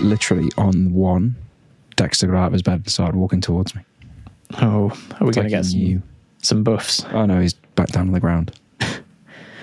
[0.00, 1.36] Literally on one,
[1.96, 3.82] Dexter got out of his bed and started walking towards me.
[4.60, 4.90] Oh,
[5.20, 6.02] are we going like to get some,
[6.42, 7.04] some buffs?
[7.12, 8.52] Oh no, he's back down on the ground.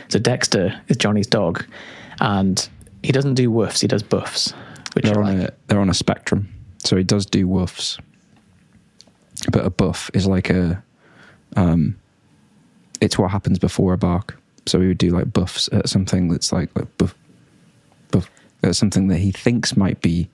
[0.10, 1.66] So Dexter is Johnny's dog,
[2.20, 2.68] and
[3.02, 4.52] he doesn't do woofs; he does buffs,
[4.94, 6.50] which They're on like, a they're on a spectrum,
[6.84, 8.00] so he does do woofs.
[9.52, 10.84] But a buff is like a,
[11.56, 11.98] um,
[13.00, 14.38] it's what happens before a bark.
[14.68, 17.16] So he would do like buffs at something that's like, like buff,
[18.12, 18.30] buff,
[18.62, 20.30] at something that he thinks might be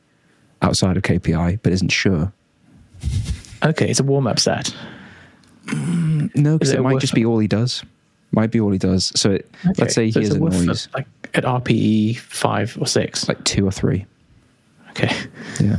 [0.61, 2.33] outside of KPI, but isn't sure.
[3.63, 4.75] okay, it's a warm up set.
[5.73, 7.83] No, because it it, might just be all he does.
[8.31, 9.11] Might be all he does.
[9.19, 12.77] So it, Okay, let's say he so it's hears a noise like at RPE five
[12.79, 13.27] or six.
[13.27, 14.05] like two or three.
[14.89, 15.15] Okay,
[15.61, 15.77] Yeah.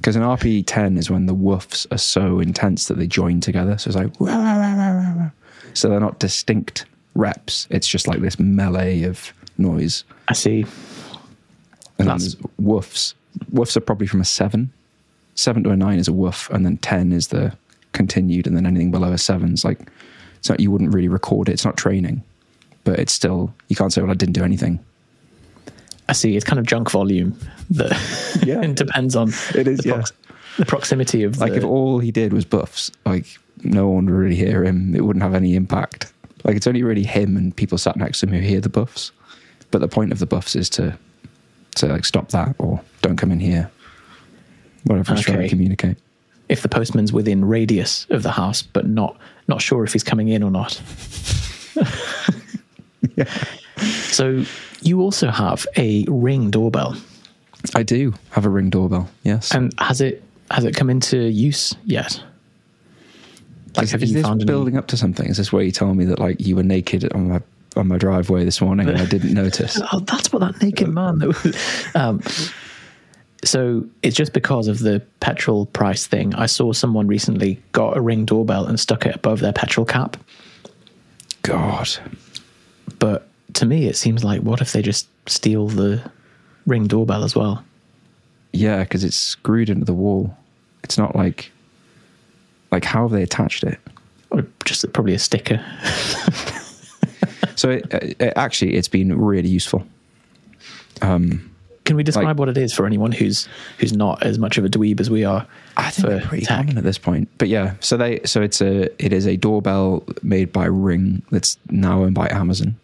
[0.00, 3.76] Because an RP 10 is when the woofs are so intense that they join together.
[3.76, 5.30] So it's like, "Wah, wah, wah, wah, wah, wah."
[5.74, 7.68] so they're not distinct reps.
[7.70, 10.04] It's just like this melee of noise.
[10.28, 10.62] I see.
[10.62, 10.68] And
[11.98, 13.14] then That's- there's woofs.
[13.52, 14.70] Woofs are probably from a seven.
[15.34, 17.52] Seven to a nine is a woof, and then 10 is the
[17.92, 19.80] continued, and then anything below a seven is like,
[20.38, 21.52] it's not, you wouldn't really record it.
[21.52, 22.22] It's not training,
[22.84, 24.80] but it's still, you can't say, well, I didn't do anything.
[26.10, 26.34] I see.
[26.34, 27.38] It's kind of junk volume
[27.70, 27.92] that
[28.44, 28.60] Yeah.
[28.64, 30.02] it depends on It is, the, yeah.
[30.58, 33.26] the proximity of Like the, if all he did was buffs, like
[33.62, 34.92] no one would really hear him.
[34.92, 36.12] It wouldn't have any impact.
[36.42, 39.12] Like it's only really him and people sat next to him who hear the buffs.
[39.70, 40.98] But the point of the buffs is to
[41.76, 43.70] to like stop that or don't come in here.
[44.82, 45.96] Whatever he's trying to communicate.
[46.48, 49.16] if the postman's within radius of the house, but not
[49.46, 50.82] not sure if he's coming in or not.
[53.16, 53.32] yeah.
[54.10, 54.44] So
[54.82, 56.96] you also have a ring doorbell,
[57.74, 59.08] I do have a ring doorbell.
[59.22, 59.52] Yes.
[59.54, 62.22] and has it has it come into use yet?
[63.76, 65.26] Like, is, have is you this found building up to something?
[65.26, 67.40] Is this where you told me that like you were naked on my
[67.76, 69.80] on my driveway this morning and I didn't notice?
[69.92, 71.18] Oh, that's what that naked man.
[71.18, 72.20] That was, um,
[73.44, 76.34] so it's just because of the petrol price thing.
[76.34, 80.16] I saw someone recently got a ring doorbell and stuck it above their petrol cap.
[81.42, 81.88] God.
[82.98, 86.02] But to me, it seems like what if they just steal the
[86.66, 87.64] ring doorbell as well?
[88.52, 90.36] Yeah, because it's screwed into the wall.
[90.82, 91.50] It's not like
[92.72, 93.78] like how have they attached it?
[94.30, 95.64] Or just probably a sticker.
[97.56, 99.84] So it, uh, it, actually, it's been really useful.
[101.02, 101.50] Um,
[101.84, 104.64] Can we describe Like- what it is for anyone who's who's not as much of
[104.64, 105.46] a dweeb as we are?
[105.76, 106.58] I think for they're pretty tech?
[106.60, 107.28] common at this point.
[107.36, 111.58] But yeah, so they so it's a it is a doorbell made by Ring that's
[111.68, 112.76] now owned by Amazon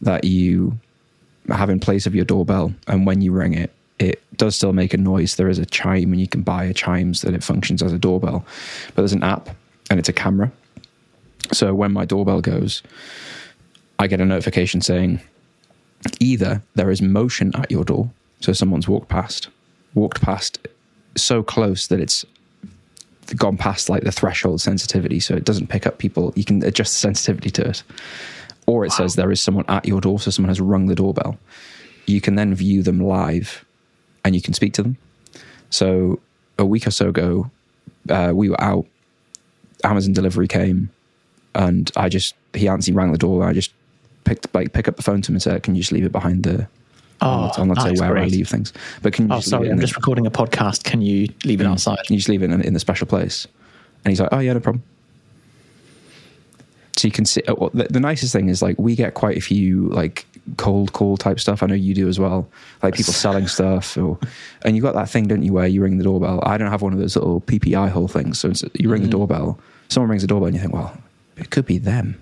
[0.00, 0.78] that you
[1.48, 4.94] have in place of your doorbell, and when you ring it, it does still make
[4.94, 5.36] a noise.
[5.36, 7.98] There is a chime, and you can buy a chimes that it functions as a
[7.98, 8.44] doorbell.
[8.88, 9.48] But there's an app,
[9.90, 10.52] and it's a camera.
[11.52, 12.82] So when my doorbell goes,
[13.98, 15.20] I get a notification saying
[16.20, 18.10] either there is motion at your door,
[18.40, 19.48] so someone's walked past,
[19.94, 20.58] walked past
[21.16, 22.24] so close that it's
[23.36, 26.32] gone past like the threshold sensitivity, so it doesn't pick up people.
[26.36, 27.82] You can adjust the sensitivity to it,
[28.68, 31.38] or it says there is someone at your door, so someone has rung the doorbell.
[32.06, 33.64] You can then view them live,
[34.24, 34.96] and you can speak to them.
[35.70, 36.20] So
[36.58, 37.50] a week or so ago,
[38.08, 38.86] uh, we were out.
[39.84, 40.90] Amazon delivery came,
[41.54, 43.44] and I just he answered, he rang the door.
[43.46, 43.72] I just
[44.24, 46.12] picked like pick up the phone to him and said, "Can you just leave it
[46.12, 46.68] behind the?"
[47.20, 49.34] Oh, I'm not say that's where I leave things, but can you?
[49.34, 50.84] Oh, just leave sorry, it I'm just recording a podcast.
[50.84, 51.72] Can you leave it Mm.
[51.72, 51.98] outside?
[52.08, 53.46] You just leave it in, in the special place.
[54.04, 54.84] And he's like, oh, yeah, no problem.
[56.98, 59.40] So you can see, well, the, the nicest thing is like, we get quite a
[59.40, 60.26] few like
[60.56, 61.62] cold call type stuff.
[61.62, 62.48] I know you do as well.
[62.82, 64.18] Like people selling stuff or,
[64.62, 66.40] and you got that thing, don't you, where you ring the doorbell.
[66.44, 68.40] I don't have one of those little PPI hole things.
[68.40, 69.12] So it's, you ring the mm.
[69.12, 70.96] doorbell, someone rings the doorbell and you think, well,
[71.36, 72.20] it could be them.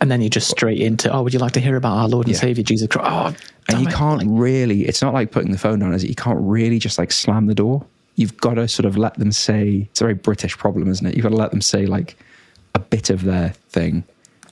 [0.00, 2.26] And then you just straight into, oh, would you like to hear about our Lord
[2.26, 2.40] and Yeah.
[2.40, 3.08] Savior Jesus Christ?
[3.10, 3.94] Oh, And you it.
[3.94, 6.08] can't Like, really, it's not like putting the phone down, is it?
[6.08, 7.84] You can't really just like slam the door.
[8.16, 11.14] You've got to sort of let them say, it's a very British problem, isn't it?
[11.14, 12.16] You've got to let them say like
[12.74, 14.04] a bit of their thing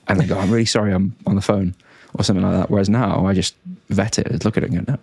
[0.07, 1.73] and then go, I'm really sorry, I'm on the phone
[2.15, 2.69] or something like that.
[2.69, 3.55] Whereas now I just
[3.89, 4.93] vet it, look at it and go,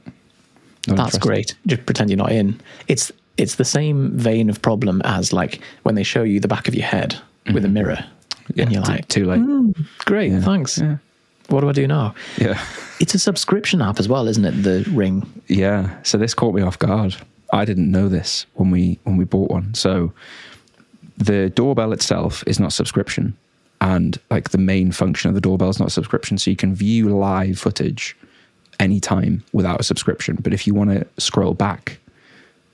[0.89, 0.95] no.
[0.97, 1.55] That's great.
[1.67, 2.59] Just pretend you're not in.
[2.89, 6.69] It's it's the same vein of problem as like when they show you the back
[6.69, 7.17] of your head
[7.53, 8.53] with a mirror, Mm-hmm.
[8.59, 9.39] Yeah, and you're too- like, too late.
[9.41, 9.71] "Hmm,
[10.07, 10.41] great, Yeah.
[10.41, 10.79] thanks.
[10.79, 10.97] Yeah.
[11.51, 12.15] What do I do now?
[12.39, 12.61] Yeah.
[12.99, 14.63] It's a subscription app as well, isn't it?
[14.63, 15.25] The Ring.
[15.49, 15.91] Yeah.
[16.03, 17.15] So this caught me off guard.
[17.53, 19.75] I didn't know this when we when we bought one.
[19.75, 20.13] So
[21.19, 23.37] the doorbell itself is not subscription,
[23.81, 26.39] and like the main function of the doorbell is not subscription.
[26.39, 28.17] So you can view live footage
[28.79, 30.37] anytime without a subscription.
[30.41, 31.99] But if you want to scroll back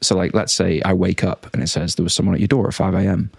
[0.02, 2.48] so like let's say I wake up and it says there was someone at your
[2.48, 3.30] door at five a.m.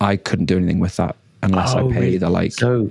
[0.00, 2.18] I couldn't do anything with that unless I Oh, pay really?
[2.18, 2.52] the like.
[2.52, 2.90] So,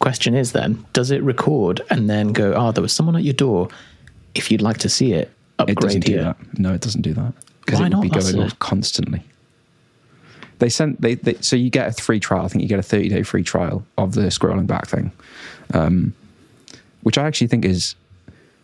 [0.00, 3.34] question is then, does it record and then go, oh, there was someone at your
[3.34, 3.68] door.
[4.34, 6.18] If you'd like to see it, upgrade it doesn't here.
[6.18, 6.58] do that.
[6.58, 7.32] No, it doesn't do that
[7.64, 9.22] because Why it would be going off constantly.
[10.60, 12.44] They sent they, they so you get a free trial.
[12.44, 15.10] I think you get a thirty day free trial of the scrolling back thing,
[15.74, 16.14] um,
[17.02, 17.94] which I actually think is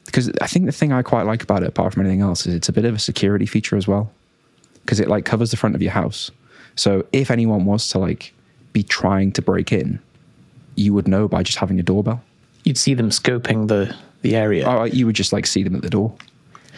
[0.05, 2.55] because I think the thing I quite like about it, apart from anything else, is
[2.55, 4.13] it's a bit of a security feature as well
[4.83, 6.31] because it like covers the front of your house.
[6.77, 8.33] So if anyone was to like
[8.73, 9.99] be trying to break in,
[10.77, 12.23] you would know by just having a doorbell.
[12.65, 14.65] You'd see them scoping the, the area.
[14.69, 16.15] Oh, you would just like see them at the door.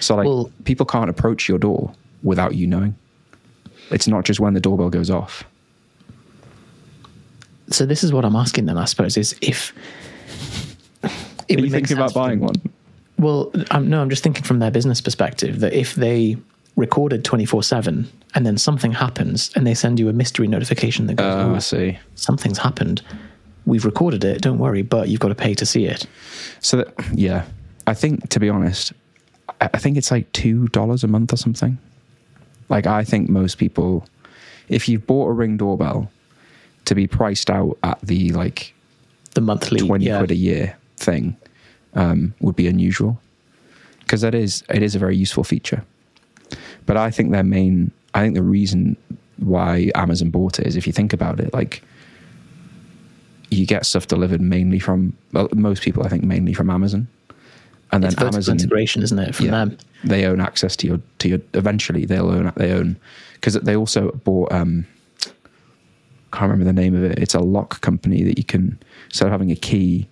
[0.01, 1.93] So like Well- people can't approach your door
[2.23, 2.95] without you knowing.
[3.91, 5.45] It's not just when the doorbell goes off.
[7.71, 9.73] So this is what I'm asking then, I suppose, is if...
[11.49, 12.55] It Are you thinking about buying one?
[13.19, 16.37] Well, I'm, no, I'm just thinking from their business perspective that if they
[16.77, 21.15] recorded 24 7 and then something happens and they send you a mystery notification that
[21.15, 21.99] goes, Oh, I see.
[22.15, 23.03] something's happened,
[23.67, 26.07] we've recorded it, don't worry, but you've got to pay to see it.
[26.61, 27.45] So that yeah,
[27.87, 28.93] I think to be honest,
[29.61, 31.79] I I think it's like two dollars a month or something.
[32.69, 34.05] Like I think most people,
[34.69, 36.11] if you've bought a ring doorbell,
[36.85, 38.75] to be priced out at the like
[39.35, 39.81] The monthly.
[39.81, 40.19] twenty yeah.
[40.19, 41.37] quid a year thing
[41.95, 43.21] um, would be unusual
[44.01, 45.85] because that is it is a very useful feature.
[46.87, 48.97] But I think their main, I think the reason
[49.37, 51.83] why Amazon bought it is if you think about it, like
[53.51, 57.07] you get stuff delivered mainly from well, most people, I think mainly from Amazon,
[57.93, 59.79] and then It's vertical Amazon integration, isn't it, from yeah, them?
[60.05, 61.41] they own access to your to your.
[61.55, 62.97] Eventually, they'll own they own
[63.35, 64.53] because they also bought.
[64.53, 64.87] um
[66.33, 67.19] Can't remember the name of it.
[67.19, 70.07] It's a lock company that you can instead of having a key,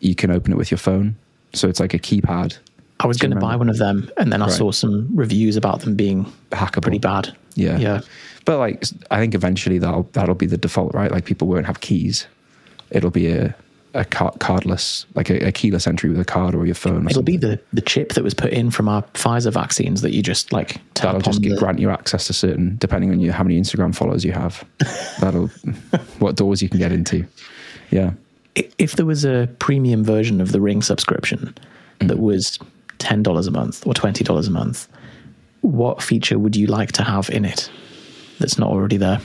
[0.00, 1.14] you can open it with your phone.
[1.52, 2.56] So it's like a keypad.
[3.00, 4.54] I was going to buy one of them, and then I Right.
[4.54, 6.82] saw some reviews about them being Hackable.
[6.82, 7.32] pretty bad.
[7.54, 8.00] Yeah, Yeah.
[8.44, 11.10] But like, I think eventually that'll that'll be the default, right?
[11.12, 12.26] Like people won't have keys.
[12.90, 13.54] It'll be a
[13.94, 16.98] a car- cardless, like a, a keyless entry with a card or your phone.
[17.06, 17.24] Or It'll something.
[17.24, 20.52] be the, the chip that was put in from our Pfizer vaccines that you just
[20.52, 23.94] like That'll just the, grant you access to certain, depending on you how many Instagram
[23.94, 24.64] followers you have.
[25.20, 25.46] That'll
[26.18, 27.26] what doors you can get into.
[27.90, 28.12] Yeah,
[28.76, 31.54] If there was a premium version of the Ring subscription
[32.00, 32.08] Mm.
[32.08, 32.58] that was
[32.98, 34.86] ten dollars a month or twenty dollars a month,
[35.62, 37.68] what feature would you like to have in it
[38.38, 39.20] that's not already there?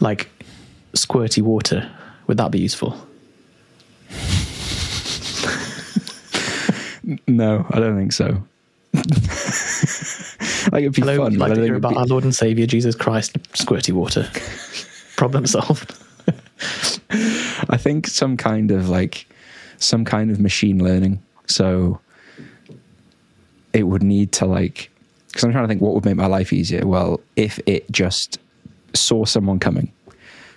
[0.00, 0.28] Like
[0.94, 1.90] squirty water,
[2.26, 2.96] would that be useful?
[7.28, 8.42] no, I don't think so.
[10.72, 11.38] like it'd be Hello, fun.
[11.38, 14.28] like to hear about be- our Lord and Savior Jesus Christ, squirty water?
[15.16, 15.94] Problem solved.
[17.68, 19.26] I think some kind of like
[19.78, 21.22] some kind of machine learning.
[21.46, 22.00] So
[23.72, 24.90] it would need to like
[25.28, 26.86] because I'm trying to think what would make my life easier.
[26.86, 28.38] Well, if it just
[28.94, 29.92] saw someone coming,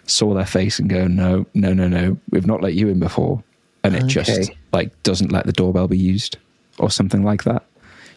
[0.06, 3.44] saw their face and go, no, no, no, no, we've not let you in before,
[3.84, 6.38] and it just like doesn't let the doorbell be used
[6.80, 7.64] or something like that.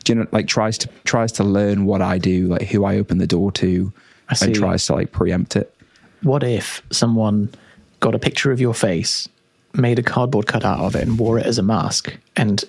[0.05, 2.97] Do you know, like tries to tries to learn what I do, like who I
[2.97, 3.93] open the door to,
[4.41, 5.75] and tries to like preempt it.
[6.23, 7.53] What if someone
[8.01, 9.29] got a picture of your face,
[9.75, 12.65] made a cardboard cutout of it, and wore it as a mask, and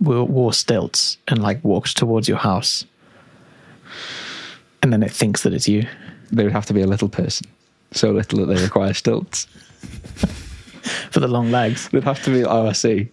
[0.00, 2.84] wore, wore stilts and like walked towards your house,
[4.82, 5.86] and then it thinks that it's you
[6.30, 7.46] They would have to be a little person,
[7.92, 9.46] so little that they require stilts.
[11.10, 11.88] for the long legs?
[11.88, 12.44] They'd have to be.
[12.44, 13.08] Oh, I see.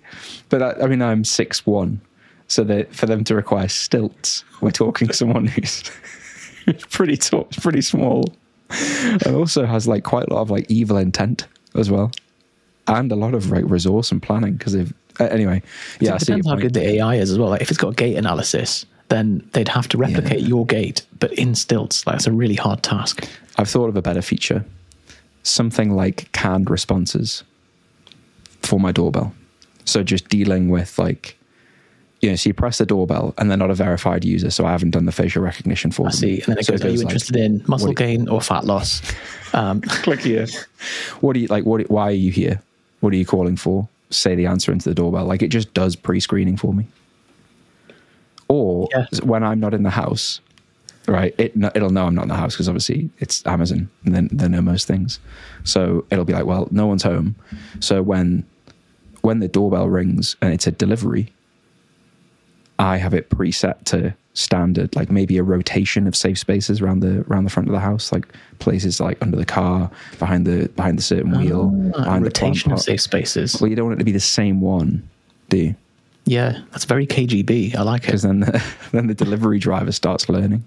[0.50, 2.02] But I, I mean, I'm six one,
[2.48, 5.84] so that for them to require stilts, we're talking someone who's
[6.90, 8.34] pretty tall, pretty small,
[8.70, 12.12] and also has like quite a lot of like evil intent as well,
[12.88, 14.54] and a lot of like resource and planning.
[14.54, 15.62] Because they've uh, anyway,
[16.00, 17.50] yeah, it depends how good the AI is as well.
[17.50, 20.48] Like if it's got gait analysis, then they'd have to replicate Yeah.
[20.48, 22.06] your gait, but in stilts.
[22.08, 23.28] Like it's a really hard task.
[23.58, 24.66] I've thought of a better feature,
[25.44, 27.44] something like canned responses
[28.62, 29.34] for my doorbell.
[29.86, 31.38] So just dealing with like,
[32.22, 34.72] you know, so you press the doorbell and they're not a verified user, so I
[34.72, 36.18] haven't done the facial recognition for I them.
[36.18, 36.36] see.
[36.36, 38.42] And then it So goes, "Are you like, interested in muscle what do gain or
[38.42, 39.02] fat loss?"
[39.56, 40.48] Um, click here.
[41.22, 41.64] What do you like?
[41.64, 41.88] What?
[41.88, 42.60] Why are you here?
[43.02, 43.88] What are you calling for?
[44.10, 45.26] Say the answer into the doorbell.
[45.26, 46.88] Like it just does pre-screening for me.
[48.54, 49.06] Or Yeah.
[49.24, 50.40] when I'm not in the house,
[51.08, 51.34] right?
[51.38, 54.48] It it'll know I'm not in the house because obviously it's Amazon and then they
[54.48, 55.20] know most things.
[55.64, 57.36] So it'll be like, well, no one's home.
[57.80, 58.46] So when
[59.22, 61.26] when the doorbell rings and it's a delivery,
[62.80, 67.22] I have it preset to standard, like maybe a rotation of safe spaces around the
[67.30, 68.26] around the front of the house, like
[68.60, 72.76] places like under the car, behind the behind the certain wheel, ah, behind rotation the
[72.76, 72.86] of plant pot.
[72.86, 73.60] safe spaces.
[73.62, 75.08] Well, you don't want it to be the same one,
[75.50, 75.76] do you?
[76.26, 77.76] Yeah, that's very KGB.
[77.76, 78.08] I like it.
[78.08, 80.66] because then the, then the delivery driver starts learning.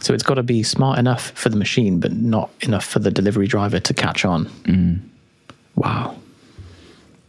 [0.00, 3.10] So it's got to be smart enough for the machine, but not enough for the
[3.10, 4.46] delivery driver to catch on.
[4.64, 5.00] Mm.
[5.74, 6.16] Wow.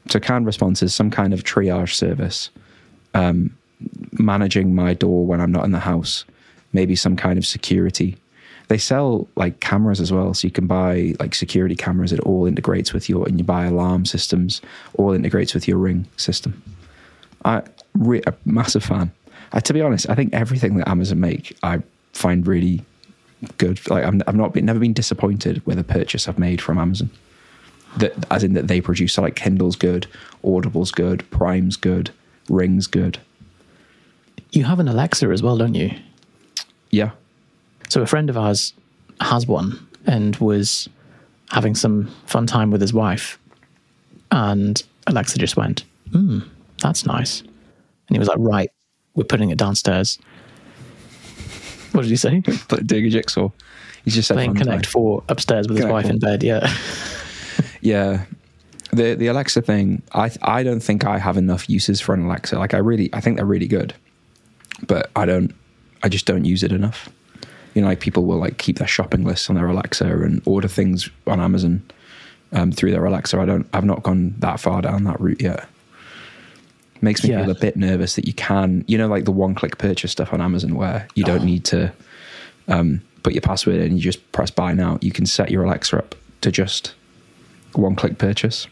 [0.09, 2.49] So canned response is some kind of triage service,
[3.13, 3.55] um,
[4.13, 6.25] managing my door when I'm not in the house.
[6.71, 8.17] Maybe some kind of security.
[8.69, 12.13] They sell like cameras as well, so you can buy like security cameras.
[12.13, 14.61] It all integrates with your, and you buy alarm systems.
[14.93, 16.61] All integrates with your Ring system.
[17.45, 17.63] I
[17.95, 19.11] re- a massive fan.
[19.53, 21.81] I, to be honest, I think everything that Amazon make, I
[22.13, 22.83] find really
[23.57, 23.79] good.
[23.89, 27.09] Like I'm, I've not been, never been disappointed with a purchase I've made from Amazon.
[27.97, 29.13] That, as in that they produce.
[29.13, 30.05] So like Kindle's good,
[30.43, 32.11] Audible's good, Prime's good,
[32.47, 33.17] Ring's good.
[34.51, 35.91] You have an Alexa as well, don't you?
[36.91, 37.11] Yeah,
[37.89, 38.73] So a friend of ours
[39.21, 40.87] has one and was
[41.51, 43.39] having some fun time with his wife,
[44.31, 46.39] and Alexa just went, "Hmm,
[46.81, 48.69] that's nice," and he was like, "Right,
[49.15, 50.17] we're putting it downstairs."
[51.91, 52.41] What did he say?
[52.69, 53.49] but doing a jigsaw.
[54.05, 54.91] He's just said Playing Connect time.
[54.91, 56.43] Four upstairs with his Connect wife in bed.
[56.43, 56.71] Yeah.
[57.81, 58.25] Yeah,
[58.91, 60.01] the the Alexa thing.
[60.13, 62.57] I I don't think I have enough uses for an Alexa.
[62.57, 63.93] Like I really, I think they're really good,
[64.85, 65.53] but I don't.
[66.03, 67.09] I just don't use it enough.
[67.73, 70.67] You know, like people will like keep their shopping lists on their Alexa and order
[70.67, 71.83] things on Amazon
[72.51, 73.39] um, through their Alexa.
[73.39, 73.67] I don't.
[73.73, 75.67] I've not gone that far down that route yet.
[77.01, 77.41] Makes me Yeah.
[77.43, 80.41] feel a bit nervous that you can, you know, like the one-click purchase stuff on
[80.41, 81.45] Amazon, where you don't Oh.
[81.45, 81.93] need to
[82.67, 84.97] um, put your password in, you just press buy now.
[85.01, 86.93] You can set your Alexa up to just
[87.73, 88.67] one-click purchase.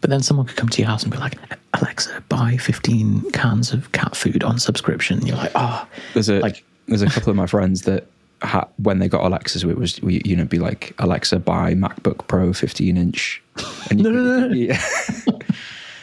[0.00, 1.34] But then someone could come to your house and be like,
[1.74, 5.18] Alexa, buy 15 cans of cat food on subscription.
[5.18, 8.06] And you're like, oh, There's a Like- there's a couple of my friends that
[8.46, 12.26] ha- when they got Alexas, it was we, you know be like Alexa buy MacBook
[12.28, 13.42] Pro 15 inch,
[13.90, 14.48] and No, no, no.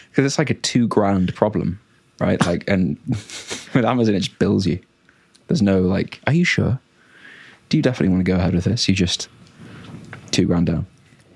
[0.10, 1.80] because it's like a two grand problem,
[2.20, 2.44] right?
[2.46, 4.80] Like, and with Amazon, it just bills you.
[5.48, 6.80] There's no like, are you sure?
[7.70, 8.88] Do you definitely want to go ahead with this?
[8.88, 9.28] You just
[10.32, 10.86] two grand down.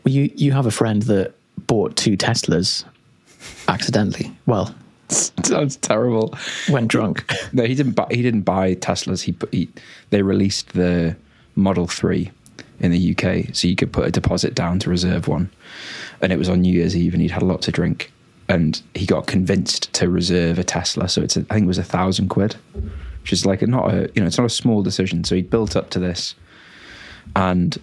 [0.03, 1.33] well, you, you have a friend that
[1.65, 2.83] bought two Teslas
[3.67, 4.31] accidentally.
[4.45, 4.73] Well,
[5.55, 6.35] Sounds terrible.
[6.69, 7.31] when drunk.
[7.53, 8.07] No, he didn't buy.
[8.09, 9.23] He didn't buy Teslas.
[9.23, 9.69] He, he
[10.09, 11.15] they released the
[11.55, 12.31] Model Three
[12.79, 15.49] in the UK, so you could put a deposit down to reserve one,
[16.21, 18.11] and it was on New Year's Eve, and he'd had a lot to drink,
[18.49, 21.09] and he got convinced to reserve a Tesla.
[21.09, 22.55] So it's a, I think it was a thousand quid,
[23.21, 25.23] which is like a, not a you know it's not a small decision.
[25.23, 26.35] So he built up to this,
[27.35, 27.77] and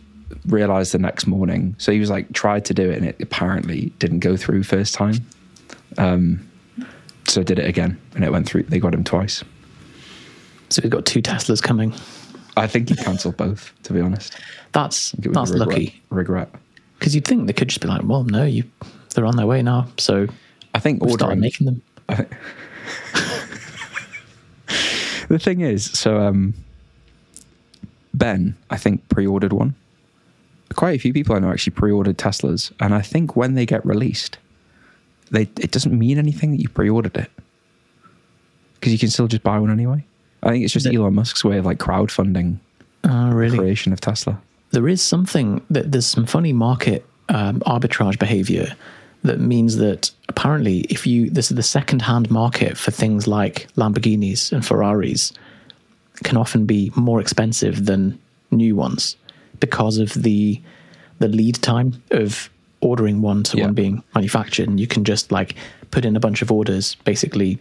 [0.47, 1.75] realized the next morning.
[1.79, 4.95] So he was like tried to do it, and it apparently didn't go through first
[4.95, 5.17] time.
[5.99, 6.49] Um,
[7.29, 8.65] so did it again, and it went through.
[8.65, 9.43] They got him twice.
[10.71, 11.93] So we've got two Teslas coming.
[12.57, 13.73] I think he cancelled both.
[13.85, 14.39] To be honest,
[14.73, 16.03] That's I think that's regret, lucky.
[16.11, 16.49] Regret.
[16.99, 18.65] Because you'd think they could just be like, well, no, you
[19.15, 19.89] they're on their way now.
[19.99, 20.27] So
[20.75, 21.41] I think started ordering.
[21.41, 21.83] making them.
[25.29, 26.55] The thing is, so um,
[28.13, 29.75] Ben, I think pre-ordered one.
[30.75, 33.85] Quite a few people I know actually pre-ordered Teslas, and I think when they get
[33.87, 34.39] released,
[35.35, 37.31] they it doesn't mean anything that you pre-ordered it
[38.75, 40.05] because you can still just buy one anyway.
[40.43, 42.59] I think it's just The- Elon Musk's way of like crowdfunding
[43.05, 43.59] Oh, really?
[43.59, 44.41] creation of Tesla.
[44.71, 48.75] there is something that there's some funny market um, arbitrage behavior
[49.23, 53.69] that means that apparently if you this is the second hand market for things like
[53.77, 55.33] Lamborghinis and Ferraris
[56.23, 58.19] can often be more expensive than
[58.51, 59.17] new ones
[59.61, 60.61] because of the
[61.21, 62.51] the lead time of
[62.85, 63.65] ordering one to Yeah.
[63.67, 65.55] one being manufactured and you can just like
[65.91, 67.59] put in a bunch of orders basically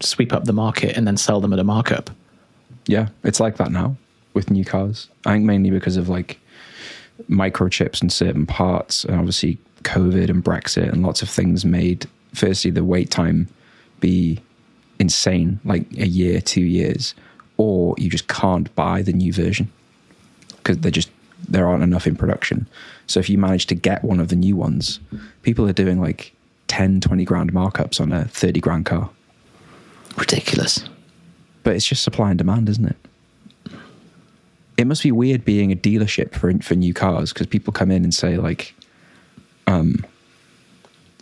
[0.00, 2.10] sweep up the market and then sell them at a markup
[2.86, 3.96] Yeah, it's like that now
[4.34, 5.08] with new cars.
[5.24, 6.38] I think mainly because of like
[7.30, 12.06] microchips and certain parts, and obviously COVID and Brexit and lots of things made.
[12.34, 13.48] Firstly, the wait time
[14.00, 14.40] be
[14.98, 17.14] insane, like a year, two years,
[17.56, 19.70] or you just can't buy the new version
[20.56, 21.10] because they're just
[21.48, 22.66] there aren't enough in production.
[23.06, 25.00] So if you manage to get one of the new ones,
[25.42, 26.32] people are doing like
[26.68, 29.10] 10, 20 grand markups on a 30 grand car.
[30.16, 30.84] ridiculous
[31.62, 32.96] But it's just supply and demand, isn't it?
[34.76, 38.02] It must be weird being a dealership for for new cars because people come in
[38.02, 38.74] and say like,
[39.68, 40.04] um,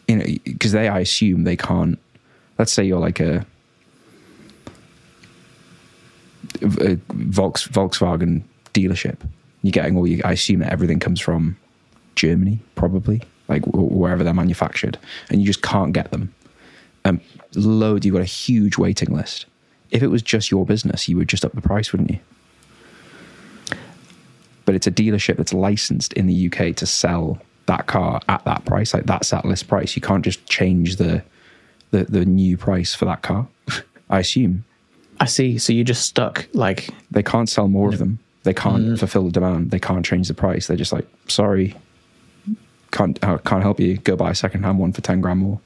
[0.08, 1.98] you know, because they I assume they can't.
[2.58, 3.44] Let's say you're like a,
[6.62, 9.18] a Volks, Volkswagen dealership.
[9.62, 10.20] You're getting all you.
[10.24, 11.56] I assume that everything comes from
[12.14, 14.98] Germany, probably like wherever they're manufactured,
[15.30, 16.34] and you just can't get them.
[17.04, 17.20] Um,
[17.54, 18.04] load.
[18.04, 19.46] You've got a huge waiting list.
[19.90, 22.18] If it was just your business, you would just up the price, wouldn't you?
[24.64, 28.64] But it's a dealership that's licensed in the UK to sell that car at that
[28.64, 28.94] price.
[28.94, 29.94] Like that's that list price.
[29.96, 31.22] You can't just change the
[31.90, 33.46] the the new price for that car.
[34.10, 34.64] I assume
[35.20, 35.58] I see.
[35.58, 38.18] So you're just stuck like they can't sell more of them.
[38.44, 39.70] They can't fulfill the demand.
[39.70, 40.66] They can't change the price.
[40.66, 41.76] They're just like, sorry,
[42.90, 43.98] can't uh, can't help you.
[43.98, 45.60] Go buy a second hand one for ten grand more.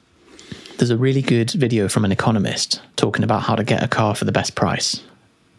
[0.77, 4.13] there's a really good video from an economist talking about how to get a car
[4.15, 5.01] for the best price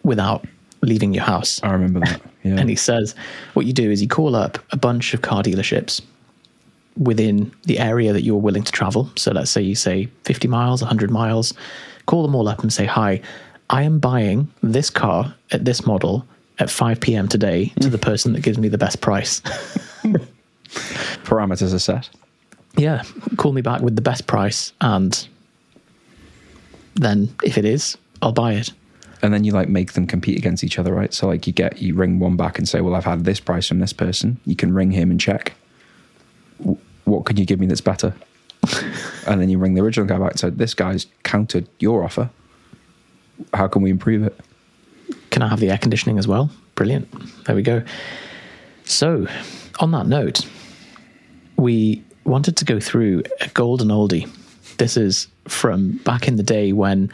[0.04, 0.44] without
[0.82, 1.60] leaving your house.
[1.62, 2.20] I remember that.
[2.44, 3.16] Yeah, And he says
[3.54, 6.00] what you do is you call up a bunch of car dealerships
[6.96, 9.10] within the area that you're willing to travel.
[9.16, 11.52] So let's say you say 50 miles, 100 miles,
[12.06, 13.20] call them all up and say, Hi,
[13.70, 16.24] I am buying this car at this model
[16.58, 17.28] at 5 p.m.
[17.28, 19.40] today to the person that gives me the best price.
[21.24, 22.08] parameters are set.
[22.76, 23.02] yeah,
[23.36, 24.72] call me back with the best price.
[24.80, 25.26] And
[26.94, 28.72] then if it is, I'll buy it.
[29.22, 31.12] and then you like make them compete against each other, right?
[31.14, 33.66] So like you get you ring one back and say, "Well, I've had this price
[33.68, 35.54] from this person." You can ring him and check.
[37.04, 38.14] What can you give me that's better?
[39.26, 42.30] and then you ring the original guy back and say, "This guy's countered your offer.
[43.54, 44.38] How can we improve it?"
[45.38, 46.50] Can I have the air conditioning as well?
[46.74, 47.08] Brilliant.
[47.44, 47.84] There we go.
[48.82, 49.28] So,
[49.78, 50.44] on that note,
[51.56, 54.28] we wanted to go through a golden oldie.
[54.78, 57.12] This is from back in the day when,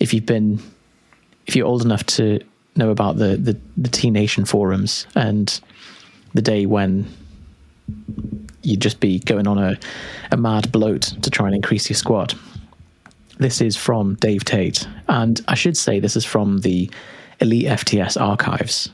[0.00, 0.62] if you've been,
[1.46, 2.40] if you're old enough to
[2.74, 5.60] know about the the, the T Nation forums and
[6.32, 7.06] the day when
[8.62, 9.78] you'd just be going on a,
[10.32, 12.34] a mad bloat to try and increase your squat.
[13.36, 14.88] This is from Dave Tate.
[15.06, 16.90] And I should say this is from the
[17.40, 18.90] Elite FTS archives.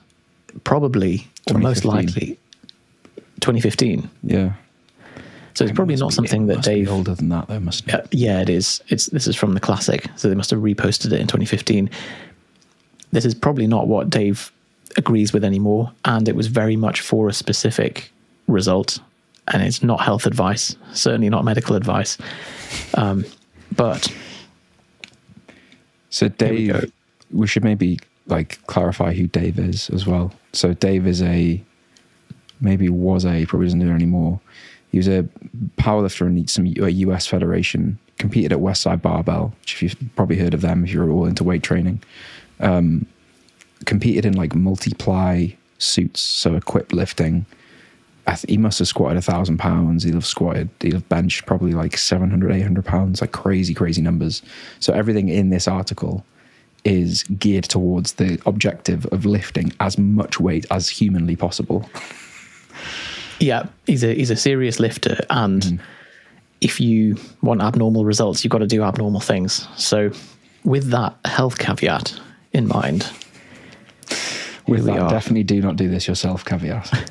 [0.65, 2.39] Probably, or most likely,
[3.41, 4.09] 2015.
[4.23, 4.53] Yeah,
[5.55, 6.91] So it's probably Must not be- something it that Dave.
[6.91, 7.49] older than that.
[7.49, 7.93] Though must be.
[7.93, 8.81] Uh, yeah, it is.
[8.89, 11.91] It's this is from the classic, so they must have reposted it in 2015.
[13.11, 14.53] This is probably not what Dave
[14.97, 18.13] agrees with anymore, and it was very much for a specific
[18.47, 19.01] result,
[19.49, 22.17] and it's not health advice, certainly not medical advice.
[22.95, 23.25] Um,
[23.75, 24.07] but
[26.11, 26.81] So Dave, go.
[27.33, 30.33] we, should maybe like clarify who Dave is as well.
[30.53, 31.63] So Dave is a
[32.61, 34.41] maybe was a probably doesn't do it anymore.
[34.91, 35.29] He was a
[35.77, 37.99] powerlifter in some a US federation.
[38.17, 41.43] Competed at Westside Barbell, which if you've probably heard of them if you're all into
[41.43, 42.01] weight training.
[42.61, 43.07] Um,
[43.87, 47.45] competed in like multiply suits, so equipped lifting.
[48.27, 50.05] Th- he must have squatted a thousand pounds.
[50.05, 54.43] He'll have squatted, he'll have benched probably like 700, 800 pounds, like crazy, crazy numbers.
[54.79, 56.25] So everything in this article
[56.85, 61.89] is geared towards the objective of lifting as much weight as humanly possible.
[63.41, 65.81] yeah, he's a he's a serious lifter, and mm.
[66.61, 69.67] if you want abnormal results, you've got to do abnormal things.
[69.77, 70.11] So,
[70.65, 72.19] with that health caveat
[72.53, 73.07] in mind,
[74.67, 77.11] With that, definitely do not do this yourself caveat.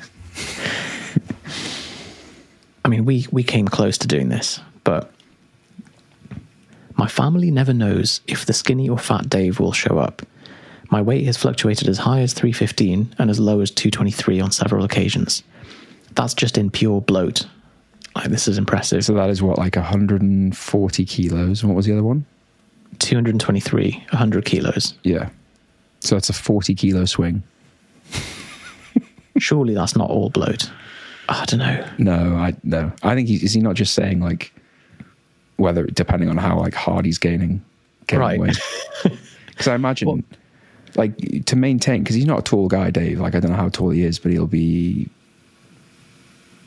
[2.84, 5.12] I mean, we we came close to doing this, but
[6.96, 10.22] my family never knows if the skinny or fat Dave will show up.
[10.90, 14.84] My weight has fluctuated as high as 315 and as low as 223 on several
[14.84, 15.42] occasions.
[16.14, 17.46] That's just in pure bloat.
[18.14, 19.04] Like this is impressive.
[19.04, 21.62] so that is what, like 140 kilos.
[21.62, 22.24] And what was the other one?
[23.00, 24.94] 223, 100 kilos.
[25.02, 25.30] Yeah.
[26.00, 27.42] So that's a 40 kilo swing.
[29.38, 30.70] Surely that's not all bloat.
[31.28, 31.88] I don't know.
[31.98, 32.92] No, I no.
[33.02, 34.52] I think he is he not just saying like
[35.56, 37.62] whether depending on how like hard he's gaining,
[38.06, 38.40] gaining Right.
[38.40, 38.58] weight.
[39.46, 40.20] Because I imagine Well-
[40.96, 43.20] like to maintain because he's not a tall guy, Dave.
[43.20, 45.08] Like I don't know how tall he is, but he'll be.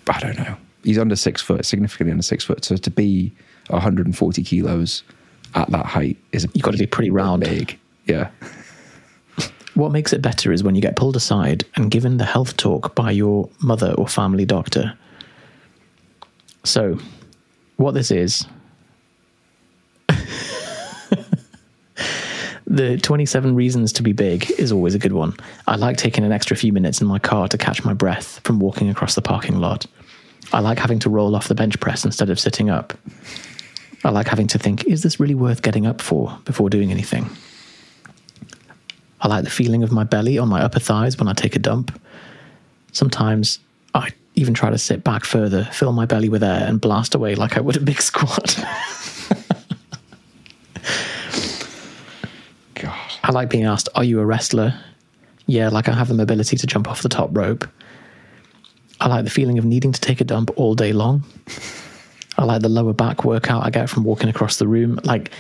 [0.10, 0.56] I don't know.
[0.84, 2.64] He's under six foot, significantly under six foot.
[2.64, 3.34] So to be
[3.70, 5.04] 140 kilos
[5.56, 7.44] at that height is You've got to be pretty round.
[7.44, 7.78] big.
[8.06, 8.30] Yeah.
[9.74, 12.96] What makes it better is when you get pulled aside and given the health talk
[12.96, 14.98] by your mother or family doctor.
[16.64, 16.98] So,
[17.78, 18.46] what this is
[22.68, 25.34] the 27 reasons to be big is always a good one.
[25.68, 28.60] I like taking an extra few minutes in my car to catch my breath from
[28.60, 29.86] walking across the parking lot.
[30.52, 32.94] I like having to roll off the bench press instead of sitting up.
[34.04, 37.30] I like having to think, is this really worth getting up for before doing anything?
[39.22, 41.60] I like the feeling of my belly on my upper thighs when I take a
[41.60, 42.00] dump.
[42.92, 43.60] Sometimes
[43.96, 47.34] I even try to sit back further, fill my belly with air, and blast away
[47.36, 48.64] like I would a big squat.
[52.76, 53.17] God.
[53.28, 54.74] I like being asked, Are you a wrestler?
[55.48, 57.68] Yeah, like I have the mobility to jump off the top rope.
[59.02, 61.24] I like the feeling of needing to take a dump all day long.
[62.38, 65.00] I like the lower back workout I get from walking across the room.
[65.04, 65.32] Like,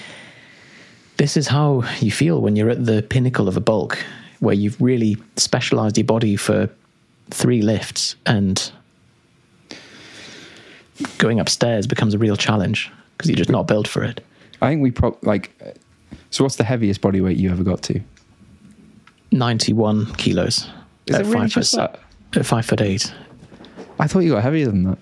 [1.15, 3.97] this is how you feel when you're at the pinnacle of a bulk,
[4.39, 6.69] where you've really specialized your body for
[7.29, 8.69] three lifts and
[11.19, 14.23] going upstairs becomes a real challenge because you're just not built for it.
[14.61, 15.77] I think we probably like.
[16.37, 17.99] So, what's the heaviest body weight you ever got to?
[19.31, 20.69] 91 kilos.
[21.07, 21.93] Is at it really five just foot,
[22.31, 22.39] that?
[22.39, 23.11] At five foot eight.
[23.99, 24.97] I thought you got heavier than that.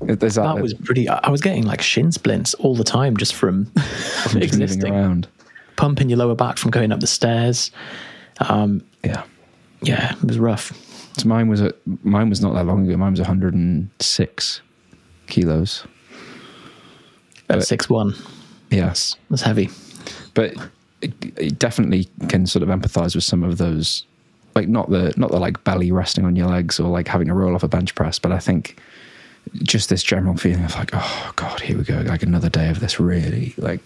[0.00, 1.08] That, That was pretty.
[1.08, 3.70] I was getting like shin splints all the time just from
[4.34, 4.92] moving existing.
[4.92, 5.28] around?
[5.76, 7.70] Pumping your lower back from going up the stairs.
[8.40, 9.22] Um, yeah.
[9.80, 10.72] Yeah, it was rough.
[11.18, 11.72] So mine was a,
[12.02, 12.96] mine was not that long ago.
[12.96, 14.60] Mine was 106
[15.28, 15.86] kilos.
[17.48, 18.16] At six one,
[18.72, 19.70] Yes, that's heavy.
[20.34, 20.54] but
[21.00, 24.04] it, it definitely can sort of empathize with some of those,
[24.54, 27.34] like not the not the like belly resting on your legs or like having to
[27.34, 28.78] roll off a bench press, but I think
[29.62, 32.80] just this general feeling of like, oh god, here we go, like another day of
[32.80, 32.98] this.
[33.00, 33.80] Really, like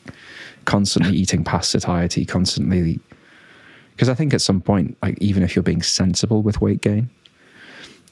[0.67, 3.01] constantly eating past satiety, constantly.
[3.93, 7.09] Because I think at some point, like even if you're being sensible with weight gain,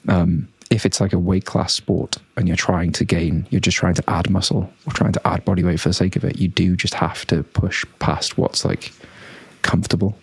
[0.07, 3.77] um, if it's like a weight class sport and you're trying to gain, you're just
[3.77, 6.39] trying to add muscle or trying to add body weight for the sake of it,
[6.39, 8.91] you do just have to push past what's like
[9.61, 10.17] comfortable,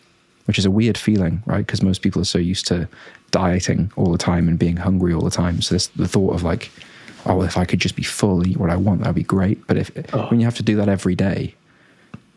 [0.46, 1.64] which is a weird feeling, right?
[1.64, 2.88] Because most people are so used to
[3.30, 5.62] dieting all the time and being hungry all the time.
[5.62, 6.70] So this, the thought of like,
[7.26, 9.64] oh, well, if I could just be full, eat what I want, that'd be great.
[9.66, 10.26] But if Oh.
[10.28, 11.54] when you have to do that every day,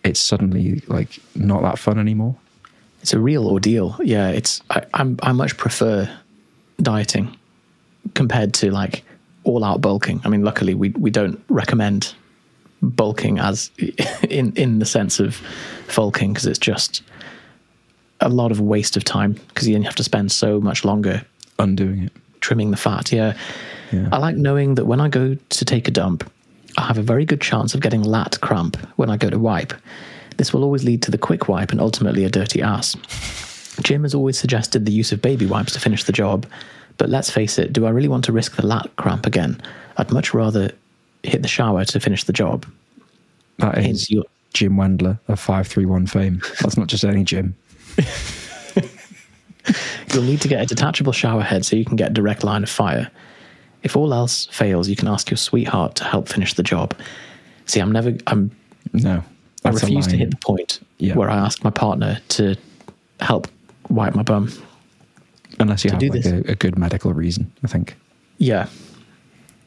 [0.04, 2.36] it's suddenly like not that fun anymore.
[3.02, 3.98] It's a real ordeal.
[4.04, 4.62] Yeah, it's.
[4.70, 5.20] I, I'm.
[5.22, 6.10] I much prefer
[6.82, 7.36] dieting
[8.14, 9.04] compared to like
[9.44, 10.22] all out bulking.
[10.24, 12.14] I mean, luckily we we don't recommend
[12.82, 13.72] bulking as
[14.30, 15.42] in in the sense of
[15.96, 17.02] bulking because it's just
[18.22, 21.26] a lot of waste of time because you have to spend so much longer
[21.60, 22.12] Undoing it.
[22.42, 23.12] trimming the fat.
[23.12, 23.34] Yeah.
[23.92, 24.10] Yeah.
[24.12, 26.30] I like knowing that when I go to take a dump,
[26.78, 29.74] I have a very good chance of getting lat cramp when I go to wipe.
[30.38, 32.96] This will always lead to the quick wipe and ultimately a dirty ass.
[33.84, 36.46] Jim has always suggested the use of baby wipes to finish the job,
[36.98, 39.62] but let's face it, do I really want to risk the lat cramp again?
[39.98, 40.72] I'd much rather
[41.24, 42.66] hit the shower to finish the job.
[43.60, 46.42] That Hence is your- Jim Wendler of 531 fame.
[46.62, 47.56] That's not just any Jim.
[50.14, 52.70] You'll need to get a detachable shower head so you can get direct line of
[52.70, 53.10] fire.
[53.84, 56.96] If all else fails, you can ask your sweetheart to help finish the job.
[57.66, 58.52] See, I'm never, I'm
[58.94, 59.24] No.
[59.66, 61.16] I refuse to hit the point Yeah.
[61.16, 62.56] where I ask my partner to
[63.20, 63.48] help
[63.90, 64.52] wipe my bum.
[65.60, 67.96] Unless you have like a, a good medical reason, I think.
[68.38, 68.68] Yeah.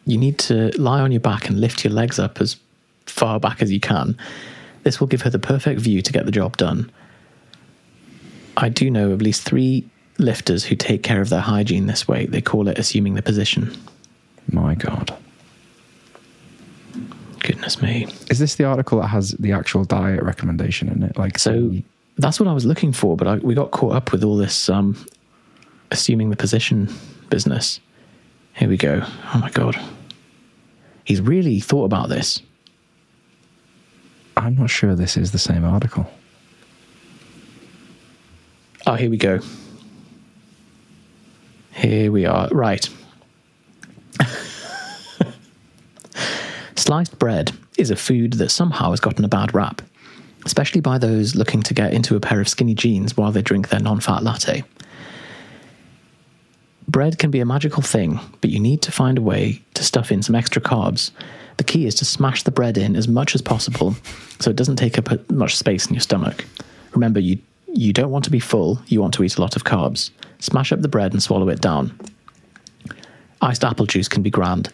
[0.06, 2.56] You need to lie on your back and lift your legs up as
[3.06, 4.16] far back as you can.
[4.82, 6.90] This will give her the perfect view to get the job done.
[8.56, 12.08] I do know of at least three lifters who take care of their hygiene this
[12.08, 12.26] way.
[12.26, 13.76] They call it assuming the position.
[14.50, 15.14] My God.
[17.40, 18.08] Goodness me.
[18.30, 21.16] Is this the article that has the actual diet recommendation in it?
[21.16, 21.72] Like, So
[22.16, 24.68] that's what I was looking for, but I, we got caught up with all this
[24.68, 24.96] um,
[25.90, 26.88] assuming the position
[27.30, 27.80] business.
[28.54, 29.02] Here we go.
[29.34, 29.78] Oh my God.
[31.04, 32.42] He's really thought about this.
[34.36, 36.10] I'm not sure this is the same article.
[38.86, 39.40] Oh, here we go.
[41.72, 42.48] Here we are.
[42.48, 42.88] Right.
[46.74, 49.82] Sliced bread is a food that somehow has gotten a bad rap,
[50.46, 53.68] especially by those looking to get into a pair of skinny jeans while they drink
[53.68, 54.64] their non fat latte.
[56.88, 60.10] Bread can be a magical thing, but you need to find a way to stuff
[60.10, 61.10] in some extra carbs.
[61.58, 63.94] The key is to smash the bread in as much as possible
[64.38, 66.46] so it doesn't take up much space in your stomach.
[66.92, 69.64] Remember, you, you don't want to be full, you want to eat a lot of
[69.64, 70.10] carbs.
[70.38, 71.98] Smash up the bread and swallow it down.
[73.42, 74.72] Iced apple juice can be grand.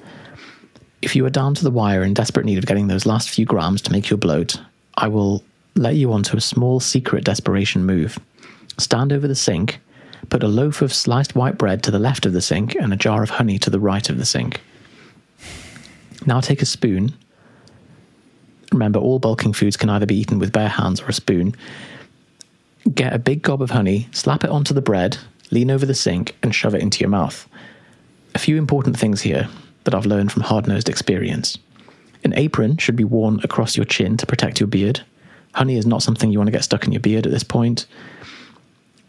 [1.03, 3.44] If you are down to the wire in desperate need of getting those last few
[3.44, 4.61] grams to make your bloat,
[4.96, 5.42] I will
[5.74, 8.18] let you onto a small secret desperation move.
[8.79, 9.81] Stand over the sink,
[10.35, 12.97] put a loaf of sliced white bread to the left of the sink and a
[12.97, 14.61] jar of honey to the right of the sink.
[16.27, 17.14] Now take a spoon.
[18.73, 21.55] Remember, all bulking foods can either be eaten with bare hands or a spoon.
[22.92, 25.18] Get a big gob of honey, slap it onto the bread,
[25.53, 27.49] lean over the sink, and shove it into your mouth.
[28.35, 29.49] A few important things here
[29.85, 31.59] that I've learned from hard nosed experience.
[32.25, 35.01] An apron should be worn across your chin to protect your beard.
[35.53, 37.87] Honey is not something you want to get stuck in your beard at this point.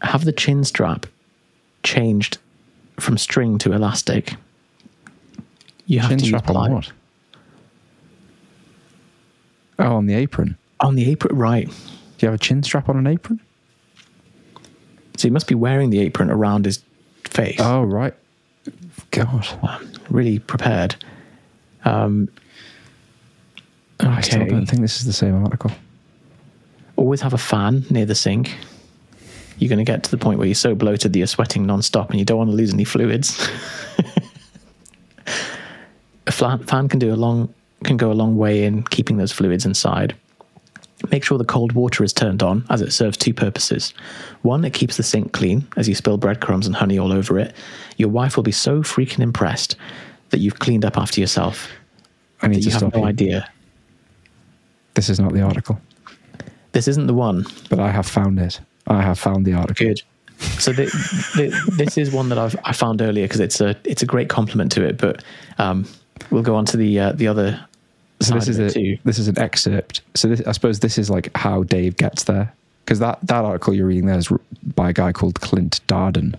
[0.02, 1.06] Have the chin strap
[1.86, 2.38] changed
[3.00, 4.34] from string to elastic.
[5.86, 6.92] You have Chin to use strap on what?
[9.78, 10.56] Oh, on the apron.
[10.80, 11.66] on the apron, right?
[11.68, 13.40] Do you have a chin strap on an apron?
[15.16, 16.82] So he must be wearing the apron around his
[17.24, 17.60] face.
[17.60, 18.14] Oh, right.
[19.10, 19.46] God.
[20.10, 20.96] Really prepared.
[21.84, 22.28] Um,
[24.00, 24.50] I still okay.
[24.50, 25.70] don't think this is the same article.
[26.96, 28.56] Always have a fan near the sink.
[29.58, 32.10] You're going to get to the point where you're so bloated that you're sweating non-stop
[32.10, 33.48] and you don't want to lose any fluids.
[36.26, 37.52] a fan can do a long
[37.84, 40.14] can go a long way in keeping those fluids inside.
[41.10, 43.92] Make sure the cold water is turned on, as it serves two purposes.
[44.42, 47.54] One, it keeps the sink clean, as you spill breadcrumbs and honey all over it.
[47.98, 49.76] Your wife will be so freaking impressed
[50.30, 51.68] that you've cleaned up after yourself.
[52.40, 53.04] I need to you have no you.
[53.04, 53.50] idea.
[54.94, 55.78] This is not the article,
[56.72, 57.44] This isn't the one.
[57.68, 58.58] but I have found it.
[58.86, 59.86] I have found the article.
[59.86, 60.02] Good.
[60.58, 60.84] So the,
[61.34, 64.28] the, this is one that I've I found earlier because it's a it's a great
[64.28, 64.98] compliment to it.
[64.98, 65.24] But
[65.58, 65.86] um,
[66.30, 67.64] we'll go on to the uh, the other.
[68.20, 68.98] So this is a too.
[69.04, 70.02] this is an excerpt.
[70.14, 72.52] So this, I suppose this is like how Dave gets there
[72.84, 74.30] because that that article you're reading there is
[74.74, 76.34] by a guy called Clint Darden,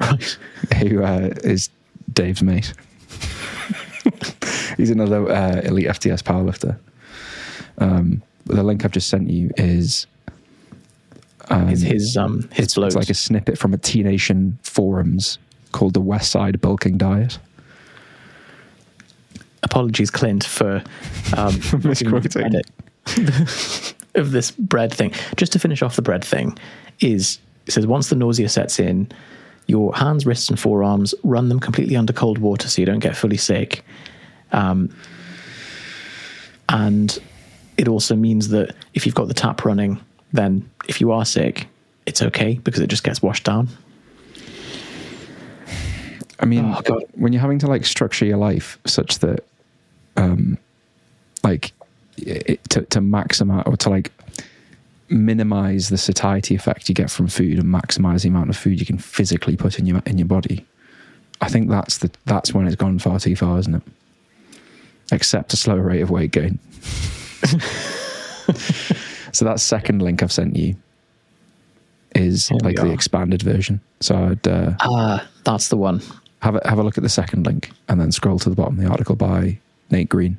[0.00, 0.38] Right.
[0.78, 1.68] who uh, is
[2.12, 2.72] Dave's mate.
[4.76, 6.78] He's another uh, elite FTS powerlifter.
[7.78, 10.06] Um, the link I've just sent you is
[11.50, 15.38] um, His his um his it's, it's like a snippet from a T Nation forums
[15.72, 17.38] called the West Side Bulking Diet.
[19.62, 20.82] apologies, Clint, for
[21.36, 22.62] um, Misquoting.
[24.14, 25.12] of this bread thing.
[25.36, 26.58] Just to finish off the bread thing,
[27.00, 29.10] is it says once the nausea sets in,
[29.66, 33.16] your hands, wrists, and forearms run them completely under cold water so you don't get
[33.16, 33.84] fully sick.
[34.52, 34.94] Um,
[36.68, 37.18] and
[37.76, 40.00] it also means that if you've got the tap running,
[40.32, 41.66] then if you are sick,
[42.06, 43.68] it's okay because it just gets washed down.
[46.38, 49.44] I mean, Oh, when you're having to like structure your life such that,
[50.16, 50.56] um,
[51.44, 51.72] like,
[52.16, 54.10] it, to to maximize or to like
[55.08, 58.86] minimize the satiety effect you get from food and maximize the amount of food you
[58.86, 60.64] can physically put in your in your body,
[61.40, 63.82] I think that's the that's when it's gone far too far, isn't it?
[65.12, 66.58] Except a slower rate of weight gain.
[69.32, 70.76] so that second link I've sent you
[72.14, 73.80] is Here like the expanded version.
[74.00, 76.00] So I'd uh, Ah, that's the one.
[76.42, 78.78] have a, have a look at the second link and then scroll to the bottom
[78.78, 79.58] of the article by
[79.90, 80.38] Nate Green.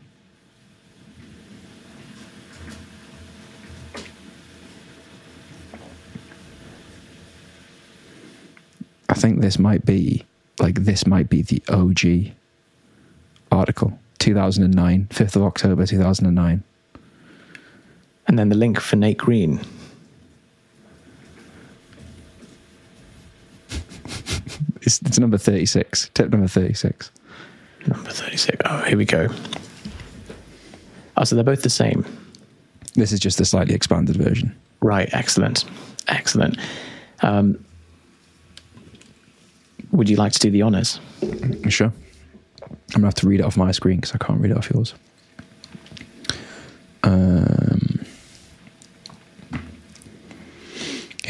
[9.09, 10.25] I think this might be
[10.59, 12.33] like this might be the OG
[13.51, 16.63] article 2009 5th of October 2009
[18.31, 19.59] And then the link for Nate Green.
[24.81, 27.11] it's, it's number 36 tip number 36
[27.87, 28.57] Number 36.
[28.63, 29.27] Oh, here we go.
[31.17, 32.05] Oh, so they're both the same.
[32.95, 35.09] this is just the slightly expanded version Right.
[35.11, 35.65] Excellent.
[36.07, 36.57] Excellent.
[37.23, 37.61] Um,
[39.91, 41.01] would you like to do the honors?
[41.67, 41.91] Sure?
[42.63, 44.69] I'm gonna have to read it off my screen because I can't read it off
[44.71, 44.93] yours.
[47.03, 47.70] Um,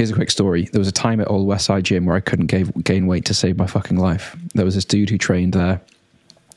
[0.02, 0.68] here's a quick story.
[0.72, 3.24] There was a time at Old West Side Gym where I couldn't gain, gain weight
[3.26, 4.36] to save my fucking life.
[4.56, 5.80] There was this dude who trained there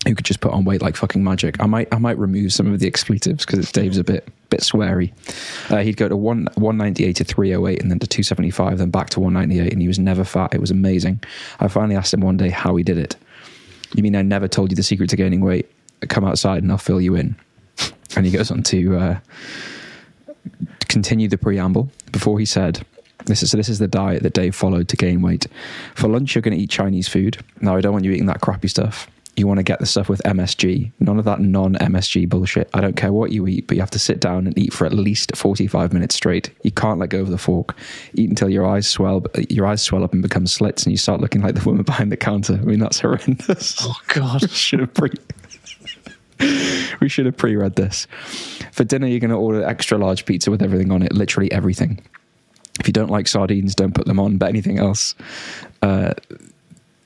[0.06, 1.60] who could just put on weight like fucking magic.
[1.60, 5.12] I might I might remove some of the expletives because Dave's a bit bit sweary.
[5.70, 8.06] Uh, he'd go to one one ninety eight to three oh eight and then to
[8.06, 10.54] two seventy five, then back to one ninety eight, and he was never fat.
[10.54, 11.22] It was amazing.
[11.60, 13.14] I finally asked him one day how he did it.
[13.94, 15.70] You mean I never told you the secret to gaining weight?
[16.08, 17.36] Come outside and I'll fill you in.
[18.16, 19.18] And he goes on to uh,
[20.86, 22.86] continue the preamble before he said,
[23.26, 23.56] "This is so.
[23.56, 25.46] This is the diet that Dave followed to gain weight.
[25.94, 27.38] For lunch, you're going to eat Chinese food.
[27.60, 29.08] Now, I don't want you eating that crappy stuff.
[29.36, 30.92] You want to get the stuff with MSG.
[31.00, 32.70] None of that non-MSG bullshit.
[32.72, 34.86] I don't care what you eat, but you have to sit down and eat for
[34.86, 36.50] at least 45 minutes straight.
[36.62, 37.76] You can't let go of the fork.
[38.14, 39.24] Eat until your eyes swell.
[39.50, 42.12] Your eyes swell up and become slits, and you start looking like the woman behind
[42.12, 42.54] the counter.
[42.54, 43.76] I mean, that's horrendous.
[43.86, 44.48] Oh, God.
[44.50, 45.10] should have pre.
[47.00, 48.06] we should have pre-read this.
[48.72, 52.00] For dinner, you're going to order extra large pizza with everything on it, literally everything.
[52.80, 54.36] If you don't like sardines, don't put them on.
[54.36, 55.14] But anything else,
[55.82, 56.14] uh,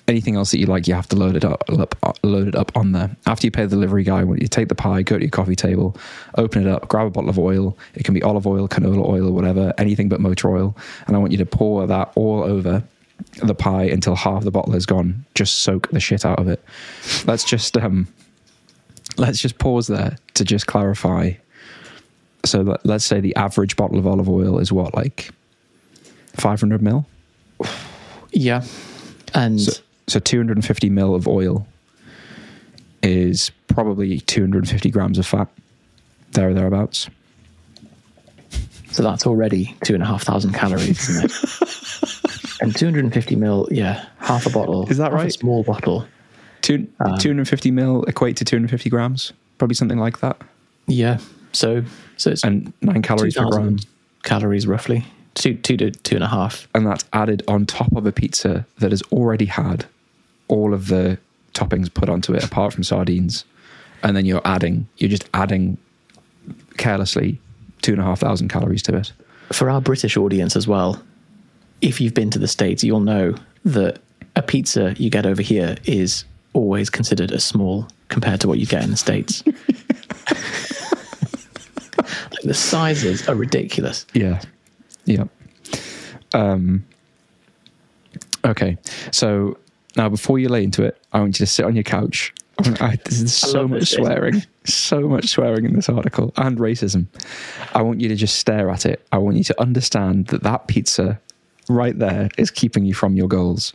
[0.09, 1.63] anything else that you like, you have to load it up,
[2.23, 3.15] load it up on there.
[3.27, 5.57] After you pay the delivery guy, when you take the pie, go to your coffee
[5.57, 5.97] table,
[6.37, 7.77] open it up, grab a bottle of oil.
[7.95, 10.77] It can be olive oil, canola oil, whatever, anything but motor oil.
[11.07, 12.83] And I want you to pour that all over
[13.43, 15.25] the pie until half the bottle is gone.
[15.35, 16.65] Just soak the shit out of it.
[17.27, 18.09] Let's just um,
[19.17, 21.33] let's just pause there to just clarify.
[22.45, 25.31] So let's say the average bottle of olive oil is what, like
[26.41, 27.07] 500 mil?
[28.33, 28.65] Yeah.
[29.35, 29.73] And So,
[30.07, 31.67] so 250 mil of oil
[33.03, 35.49] is probably 250 grams of fat,
[36.33, 37.09] there or thereabouts.
[38.91, 42.59] so that's already two and a half thousand calories, isn't it?
[42.63, 44.89] and 250 mil, yeah, half a bottle.
[44.89, 45.33] Is that right?
[45.33, 46.07] small bottle.
[46.63, 50.41] Two, um, 250 mil equate to 250 grams, probably something like that.
[50.87, 51.19] Yeah.
[51.53, 51.85] So,
[52.17, 53.79] so it's And nine calories per gram.
[54.25, 55.05] calories roughly.
[55.39, 56.69] Two, two to two and a half.
[56.75, 59.87] And that's added on top of a pizza that has already had
[60.49, 61.19] all of the
[61.55, 63.45] toppings put onto it, apart from sardines.
[64.03, 65.77] and then you're adding, you're just adding
[66.77, 67.41] carelessly
[67.83, 69.13] two and a half thousand calories to it.
[69.53, 71.01] For our British audience as well,
[71.81, 74.01] if you've been to the States, you'll know that
[74.37, 78.67] a pizza you get over here is always considered a small compared to what you
[78.67, 79.45] get in the States.
[79.47, 79.57] like
[82.43, 84.07] the sizes are ridiculous.
[84.15, 84.41] Yeah.
[85.09, 85.25] Yeah.
[86.35, 86.85] Um,
[88.45, 88.77] okay.
[89.11, 89.59] So
[89.97, 92.33] now, before you lay into it, I want you to sit on your couch.
[92.81, 97.07] I, there's so much swearing, so much swearing in this article and racism.
[97.75, 99.07] I want you to just stare at it.
[99.13, 101.21] I want you to understand that that pizza
[101.69, 103.73] right there is keeping you from your goals.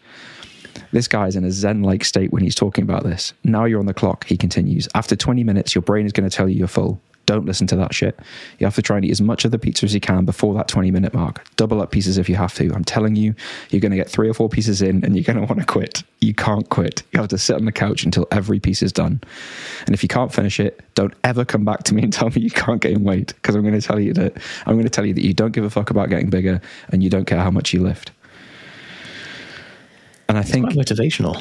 [0.92, 3.34] This guy's in a zen like state when he's talking about this.
[3.44, 4.88] Now you're on the clock, he continues.
[4.96, 7.02] After 20 minutes, your brain is going to tell you you're full.
[7.26, 8.20] Don't listen to that shit.
[8.60, 10.54] You have to try and eat as much of the pizza as you can before
[10.56, 11.46] that 20 minute mark.
[11.56, 12.72] Double up pieces if you have to.
[12.74, 13.34] I'm telling you,
[13.70, 15.66] you're going to get three or four pieces in and you're going to want to
[15.66, 16.04] quit.
[16.20, 17.04] You can't quit.
[17.12, 19.22] You have to sit on the couch until every piece is done.
[19.86, 22.36] And if you can't finish it, don't ever come back to me and tell me
[22.42, 25.06] you can't gain weight because I'm going to tell you that I'm going to tell
[25.06, 27.52] you that you don't give a fuck about getting bigger and you don't care how
[27.52, 28.12] much you lift.
[30.28, 31.36] And I think Quite motivational.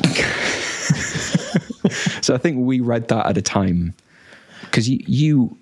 [2.23, 3.95] so I think we read that at a time
[4.62, 5.57] because you, you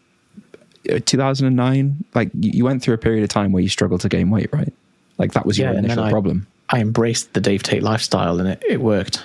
[0.84, 4.48] 2009, like you went through a period of time where you struggled to gain weight,
[4.52, 4.72] right?
[5.18, 6.46] Like that was your and initial I- problem.
[6.72, 9.24] I embraced the Dave Tate lifestyle and it, it worked.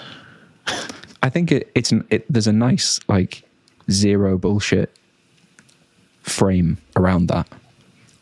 [1.22, 3.44] I think it, it's an, it, there's a nice like
[3.92, 4.96] zero bullshit
[6.24, 7.48] frame around that.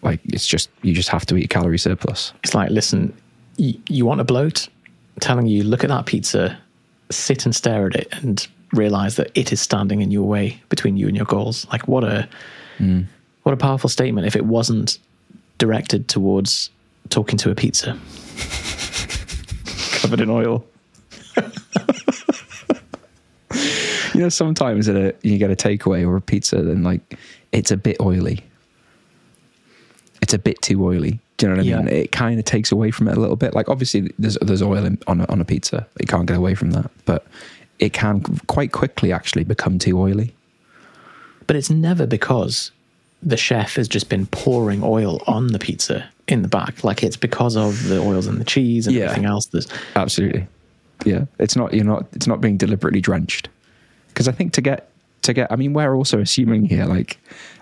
[0.01, 2.33] Like it's just you just have to eat a calorie surplus.
[2.43, 3.13] It's like, listen,
[3.55, 4.67] you, you want a bloat?
[5.15, 6.57] I'm telling you, look at that pizza,
[7.09, 10.97] sit and stare at it, and realize that it is standing in your way between
[10.97, 11.65] you and your goals.
[11.71, 12.27] Like, what a
[12.77, 13.05] mm.
[13.43, 14.27] What a powerful statement!
[14.27, 14.97] If it wasn't
[15.57, 16.69] directed towards
[17.09, 17.91] talking to a pizza,
[19.99, 20.65] covered in oil.
[24.13, 27.17] you know, sometimes at a, you get a takeaway or a pizza, then like
[27.51, 28.43] it's a bit oily.
[30.21, 31.19] It's a bit too oily.
[31.37, 31.87] Do you know what I mean?
[31.89, 33.53] It kind of takes away from it a little bit.
[33.53, 35.85] Like obviously, there's there's oil in, on a, on a pizza.
[35.99, 37.25] You can't get away from that, but
[37.79, 40.33] it can quite quickly actually become too oily.
[41.47, 42.71] but it's never because
[43.25, 46.83] the chef has just been pouring oil on the pizza in the back.
[46.83, 49.03] Like it's because of the oils and the cheese and Yeah.
[49.05, 49.45] everything else.
[49.47, 50.47] There's Absolutely.
[51.05, 51.25] Yeah.
[51.39, 53.49] It's not you're not it's not being deliberately drenched.
[54.09, 54.89] Because I think to get
[55.23, 57.17] to get I mean we're also assuming here like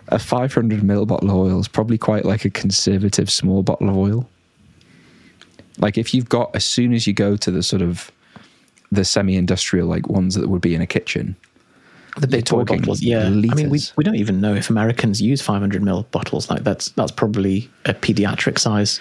[0.08, 3.98] a 500 ml bottle of oil is probably quite like a conservative small bottle of
[3.98, 4.28] oil.
[5.78, 8.12] Like if you've got as soon as you go to the sort of
[8.92, 11.36] the semi-industrial like ones that would be in a kitchen.
[12.18, 13.02] The big toy talking bottles.
[13.02, 16.50] Yeah, I mean, we, we don't even know if Americans use 500 ml bottles.
[16.50, 19.00] Like that's that's probably a pediatric size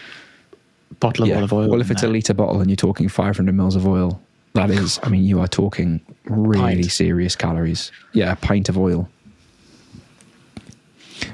[0.98, 1.68] bottle of olive oil.
[1.68, 4.20] Well, if it's a litre bottle and you're talking 500 mils of oil,
[4.54, 6.92] that is, I mean, you are talking really Pint.
[6.92, 7.92] serious calories.
[8.12, 9.08] Yeah, a pint of oil.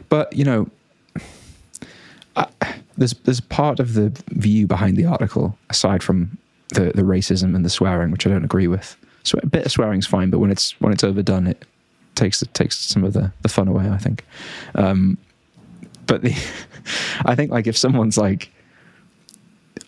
[0.09, 0.69] But, you know,
[2.37, 2.47] I,
[2.97, 6.39] there's there's part of the view behind the article, aside from
[6.75, 8.97] the, the racism and the swearing, which I don't agree with.
[9.27, 11.65] So a bit of swearing's fine, but when it's when it's overdone, it
[12.15, 13.89] takes it takes some of the, the fun away.
[13.89, 14.25] I think.
[14.75, 15.19] Um,
[16.07, 16.33] but the,
[17.25, 18.51] I think like if someone's like,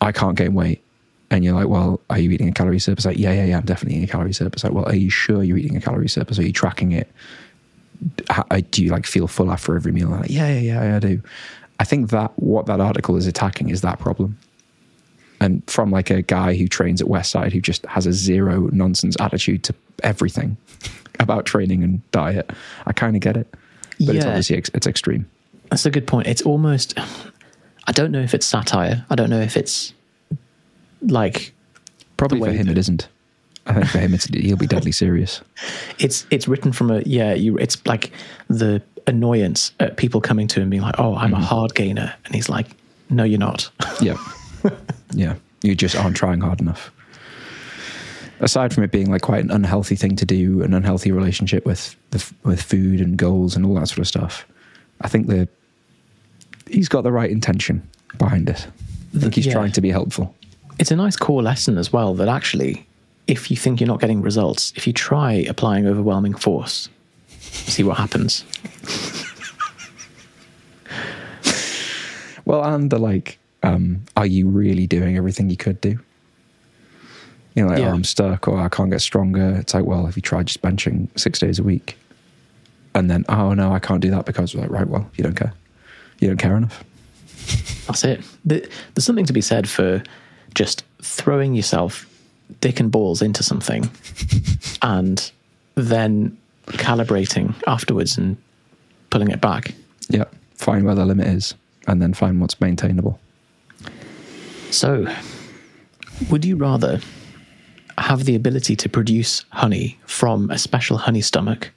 [0.00, 0.82] I can't gain weight.
[1.30, 3.04] And you're like, well, are you eating a calorie surplus?
[3.04, 4.64] Like, yeah, yeah, yeah, I'm definitely eating a calorie surplus.
[4.64, 6.38] Like, well, are you sure you're eating a calorie surplus?
[6.38, 7.12] Are you tracking it?
[8.30, 10.12] How, do you like feel full after every meal?
[10.14, 11.20] I'm Like, yeah, yeah, yeah, I do.
[11.80, 14.38] I think that what that article is attacking is that problem.
[15.40, 19.16] And from like a guy who trains at Westside who just has a zero nonsense
[19.20, 20.56] attitude to everything
[21.20, 22.50] about training and diet,
[22.86, 23.46] I kind of get it.
[24.04, 25.28] But it's obviously ex- it's extreme.
[25.70, 26.26] That's a good point.
[26.28, 26.98] It's almost.
[27.86, 29.04] I don't know if it's satire.
[29.10, 29.92] I don't know if it's
[31.02, 31.52] like
[32.16, 33.08] Probably for him, that- it isn't.
[33.66, 35.42] I think for him, it's he'll be deadly serious.
[35.98, 37.34] it's it's written from a yeah.
[37.34, 38.12] You it's like
[38.48, 41.42] the annoyance at people coming to him being like, "Oh, I'm Mm-hmm.
[41.42, 42.66] a hard gainer," and he's like,
[43.10, 43.70] "No, you're not."
[44.00, 44.16] Yeah.
[45.12, 45.34] yeah.
[45.62, 46.90] You just aren't trying hard enough.
[48.40, 51.96] Aside from it being like quite an unhealthy thing to do, an unhealthy relationship with
[52.10, 54.46] the, with food and goals and all that sort of stuff,
[55.00, 55.48] I think the
[56.68, 57.82] he's got the right intention
[58.18, 58.66] behind it.
[59.16, 59.54] I think he's Yeah.
[59.54, 60.34] trying to be helpful.
[60.78, 62.86] it's a nice core lesson as well that actually,
[63.26, 66.88] if you think you're not getting results, if you try applying overwhelming force,
[67.40, 68.44] see what happens.
[72.44, 73.38] Well, and the like,
[73.68, 75.98] um, are you really doing everything you could do?
[77.54, 77.90] You know, like, Yeah.
[77.90, 79.56] oh, I'm stuck or I can't get stronger.
[79.58, 81.98] It's like, well, if you try just benching six days a week
[82.94, 85.52] and then, oh, no, I can't do that because, like, right, well, you don't care.
[86.20, 86.84] You don't care enough.
[87.86, 88.20] That's it.
[88.44, 90.02] There's something to be said for
[90.54, 92.06] just throwing yourself
[92.60, 93.90] dick and balls into something
[94.82, 95.30] and
[95.74, 98.36] then calibrating afterwards and
[99.10, 99.74] pulling it back.
[100.08, 100.24] Yeah.
[100.54, 101.54] Find where the limit is
[101.86, 103.18] and then find what's maintainable.
[104.70, 105.06] So,
[106.30, 107.00] would you rather
[107.96, 111.70] have the ability to produce honey from a special honey stomach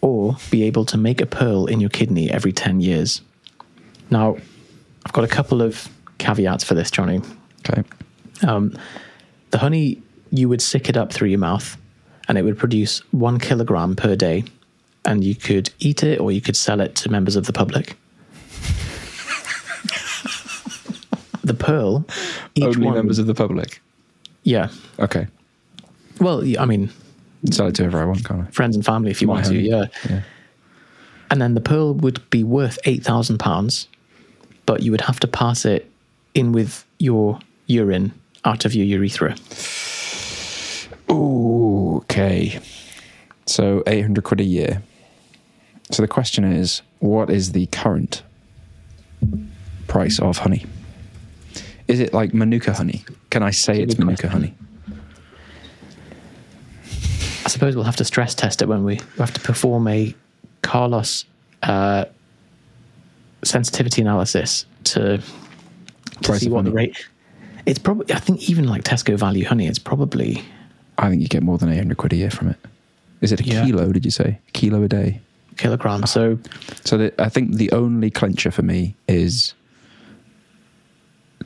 [0.00, 3.20] or be able to make a pearl in your kidney every 10 years?
[4.10, 4.36] Now,
[5.04, 7.20] I've got a couple of caveats for this, Johnny.
[7.68, 7.82] Okay.
[8.46, 8.76] Um,
[9.50, 11.76] the honey, you would sick it up through your mouth
[12.28, 14.44] and it would produce one kilogram per day.
[15.04, 17.96] And you could eat it or you could sell it to members of the public.
[21.42, 22.04] The pearl,
[22.54, 23.80] each Only one, members of the public.
[24.44, 24.68] yeah.
[24.98, 25.26] Okay.
[26.20, 26.90] Well, I mean,
[27.50, 28.50] Sell it to whoever I want, can't I?
[28.50, 29.86] friends and family if you My want to, yeah.
[30.08, 30.22] Yeah.
[31.30, 33.88] And then the pearl would be worth eight thousand pounds,
[34.66, 35.90] but you would have to pass it
[36.34, 38.12] in with your urine
[38.44, 39.34] out of your urethra.
[41.08, 42.58] Okay.
[43.46, 44.82] So 800 quid a year.
[45.90, 48.22] So the question is what is the current
[49.88, 50.66] price of honey?
[51.90, 53.04] Is it like Manuka honey?
[53.30, 54.54] Can I say That's it's Manuka question.
[54.54, 54.54] honey?
[57.44, 60.14] I suppose we'll have to stress test it when we, we have to perform a
[60.62, 61.24] Carlos
[61.62, 62.04] uh,
[63.42, 65.20] sensitivity analysis to,
[66.22, 67.06] to see what the rate.
[67.66, 68.14] It's probably.
[68.14, 70.42] I think even like Tesco value honey, it's probably
[70.98, 72.56] I think you get more than 800 quid a year from it.
[73.20, 73.64] Is it a Yeah.
[73.64, 74.38] kilo, did you say?
[74.48, 75.20] A kilo a day?
[75.56, 76.06] kilogram.
[76.06, 76.38] So
[76.84, 79.52] So the, I think the only clincher for me is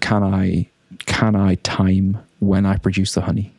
[0.05, 0.68] can I
[1.07, 3.55] can I time when I produce the honey?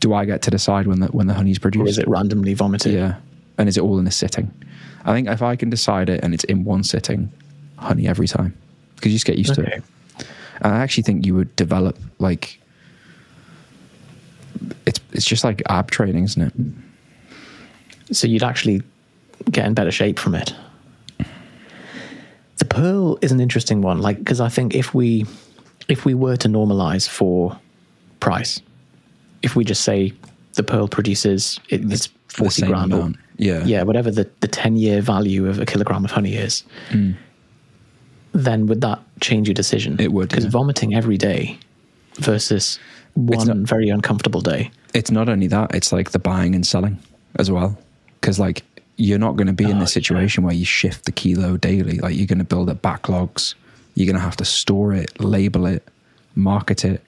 [0.00, 1.88] Do I get to decide when the when the honey's or produced?
[1.88, 2.92] is it randomly vomited?
[2.92, 3.16] Yeah,
[3.56, 4.52] and is it all in a sitting?
[5.06, 7.32] I think if I can decide it and it's in one sitting,
[7.78, 8.52] honey every time
[8.96, 9.82] because you just get used to it.
[10.60, 12.60] And I actually think you would develop like
[14.84, 18.14] it's it's just like ab training, isn't it?
[18.14, 18.82] so you'd actually
[19.50, 20.54] get in better shape from it.
[22.66, 25.24] The pearl is an interesting one, like because I think if we
[25.88, 27.56] if we were to normalize for
[28.18, 28.60] price,
[29.42, 30.12] if we just say
[30.54, 33.12] the pearl produces it, it's forty grand, or.
[33.36, 33.64] Yeah.
[33.64, 36.64] yeah, whatever the the ten year value of a kilogram of honey is,
[38.32, 39.96] then would that change your decision?
[39.98, 40.00] Mm.
[40.00, 40.50] It would, because yeah.
[40.50, 41.58] vomiting every day
[42.16, 42.80] versus
[43.14, 44.72] one not- very uncomfortable day.
[44.92, 46.98] it's not only that it's like the buying and selling
[47.38, 47.78] as well
[48.20, 48.64] because like
[48.96, 51.98] you're not going to be in Oh, this situation where you shift the kilo daily.
[51.98, 53.54] Like you're going to build up backlogs.
[53.94, 55.86] You're going to have to store it label it
[56.34, 57.02] market it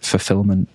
[0.00, 0.68] fulfillment.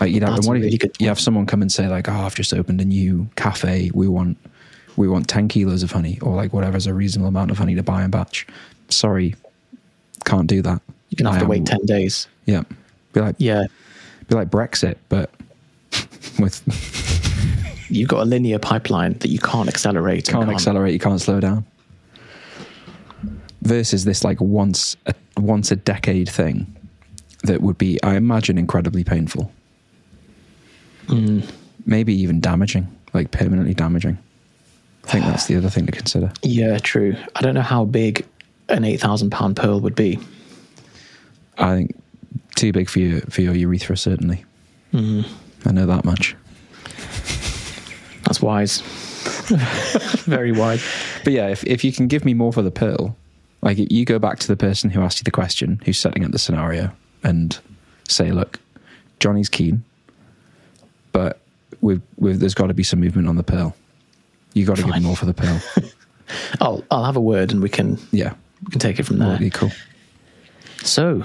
[0.00, 1.86] Like you know That's a what if really good you have someone come and say
[1.88, 3.90] like oh i've just opened a new cafe.
[3.94, 4.36] We want
[4.96, 7.82] we want 10 kilos of honey or like whatever's a reasonable amount of honey to
[7.82, 8.46] buy in batch.
[8.88, 9.34] Sorry
[10.24, 10.80] can't do that.
[11.10, 12.28] You're gonna have I to am- wait ten days.
[12.46, 12.62] yeah.
[13.12, 13.66] Be like Yeah,
[14.28, 15.30] be like brexit but
[16.38, 16.62] with
[17.90, 20.28] you've got a linear pipeline that you can't accelerate.
[20.28, 21.64] and can't accelerate, you can't slow down.
[23.62, 26.74] Versus this like once a, once a decade thing
[27.44, 29.52] that would be, I imagine, incredibly painful.
[31.08, 31.40] Hmm.
[31.86, 34.18] Maybe even damaging, like permanently damaging.
[35.04, 36.32] I think that's the other thing to consider.
[36.42, 37.16] Yeah, true.
[37.34, 38.26] I don't know how big
[38.68, 40.18] an eight thousand pound pearl would be.
[41.58, 42.02] I think
[42.54, 44.44] too big for your for your urethra, certainly.
[44.92, 45.22] Hmm.
[45.64, 46.36] I know that much.
[48.40, 48.80] That's wise.
[50.24, 50.84] Very wise.
[51.24, 53.16] But yeah, if if you can give me more for the pearl,
[53.62, 56.32] like you go back to the person who asked you the question, who's setting up
[56.32, 56.90] the scenario,
[57.22, 57.58] and
[58.08, 58.58] say, look,
[59.18, 59.84] Johnny's keen,
[61.12, 61.40] but
[61.80, 63.76] with with there's got to be some movement on the pearl.
[64.54, 65.02] You got to give Fine.
[65.02, 65.60] more for the pearl.
[66.60, 68.34] I'll I'll have a word and we can yeah,
[68.64, 69.32] we can take it from there.
[69.32, 69.70] really cool.
[70.82, 71.24] So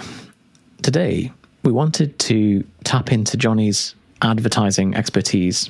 [0.81, 1.31] today
[1.63, 5.69] we wanted to tap into Johnny's advertising expertise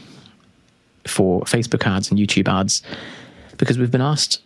[1.08, 2.82] for Facebook ads and YouTube ads
[3.58, 4.41] because we've been asked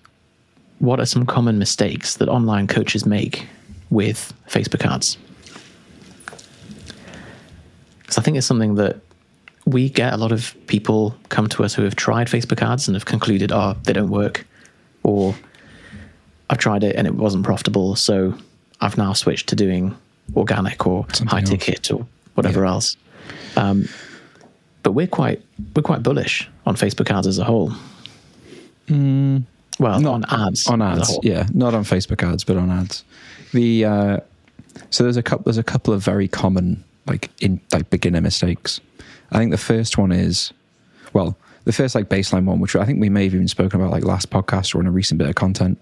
[0.80, 3.48] what are some common mistakes that online coaches make
[3.90, 5.18] with Facebook ads.
[8.10, 8.98] So I think it's something that
[9.66, 12.96] we get a lot of people come to us who have tried Facebook ads and
[12.96, 14.46] have concluded, oh, they don't work,
[15.04, 15.36] or
[16.50, 18.34] I've tried it and it wasn't profitable, so
[18.82, 19.96] I've now switched to doing
[20.36, 21.50] organic or Something high else.
[21.50, 22.70] ticket or whatever Yeah.
[22.72, 22.98] else.
[23.56, 23.88] Um,
[24.84, 25.42] but we're quite
[25.76, 27.72] we're quite bullish on Facebook ads as a whole.
[28.90, 31.48] well, not on ads, on ads yeah.
[31.54, 33.04] Not on facebook ads but on ads.
[33.54, 34.18] The uh
[34.90, 38.80] so there's a couple there's a couple of very common like in like beginner mistakes.
[39.32, 40.52] I think the first one is
[41.14, 43.92] well the first like baseline one which i think we may have even spoken about
[43.92, 45.78] like last podcast or in a recent bit of content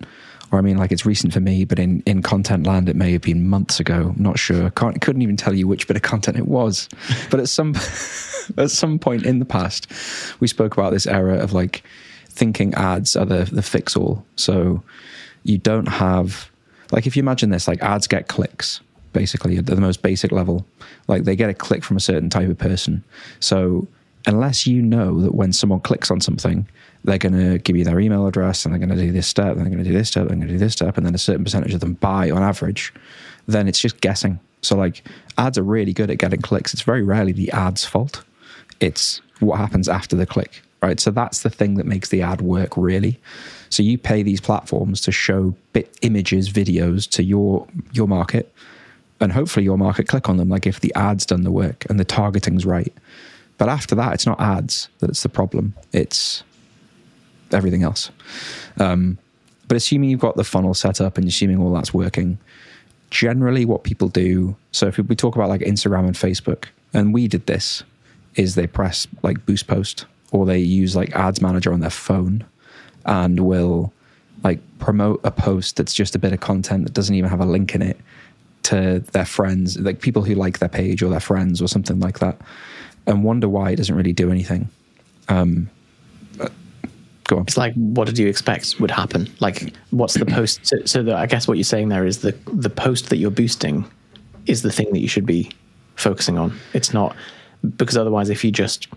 [0.51, 3.11] or I mean, like it's recent for me, but in in content land, it may
[3.11, 4.13] have been months ago.
[4.15, 4.69] I'm not sure.
[4.71, 6.89] Can't couldn't even tell you which bit of content it was.
[7.29, 7.75] But at some
[8.57, 9.91] at some point in the past,
[10.39, 11.83] we spoke about this era of like
[12.29, 14.25] thinking ads are the the fix all.
[14.35, 14.83] So
[15.43, 16.49] you don't have
[16.91, 18.81] like if you imagine this, like ads get clicks
[19.13, 20.65] basically at the most basic level.
[21.07, 23.03] Like they get a click from a certain type of person.
[23.39, 23.87] So
[24.27, 26.67] unless you know that when someone clicks on something,
[27.03, 29.55] they're going to give you their email address and they're going to do this step,
[29.55, 31.15] and they're going to do this step, they're going to do this step, and then
[31.15, 32.93] a certain percentage of them buy on average,
[33.47, 34.39] then it's just guessing.
[34.61, 35.03] So, like,
[35.37, 36.73] ads are really good at getting clicks.
[36.73, 38.23] It's very rarely the ad's fault,
[38.79, 40.99] it's what happens after the click, right?
[40.99, 43.19] So, that's the thing that makes the ad work really.
[43.69, 48.53] So, you pay these platforms to show bit images, videos to your your market,
[49.19, 50.49] and hopefully your market click on them.
[50.49, 52.93] Like, if the ad's done the work and the targeting's right.
[53.57, 55.73] But after that, it's not ads that's the problem.
[55.91, 56.43] It's
[57.51, 58.11] everything else.
[58.79, 59.17] Um,
[59.67, 62.37] but assuming you've got the funnel set up and assuming all that's working,
[63.11, 64.55] generally what people do.
[64.71, 67.83] So if we talk about like Instagram and Facebook, and we did this,
[68.35, 72.45] is they press like boost post or they use like ads manager on their phone
[73.05, 73.91] and will
[74.43, 77.45] like promote a post that's just a bit of content that doesn't even have a
[77.45, 77.97] link in it
[78.63, 82.19] to their friends, like people who like their page or their friends or something like
[82.19, 82.39] that,
[83.05, 84.69] and wonder why it doesn't really do anything.
[85.29, 85.69] Um,
[87.27, 87.43] go on.
[87.43, 89.27] It's like, what did you expect would happen?
[89.39, 90.65] Like, what's the post?
[90.65, 93.31] So, so the, I guess what you're saying there is the the post that you're
[93.31, 93.85] boosting
[94.45, 95.51] is the thing that you should be
[95.95, 96.57] focusing on.
[96.73, 97.15] It's not
[97.75, 98.87] because otherwise, if you just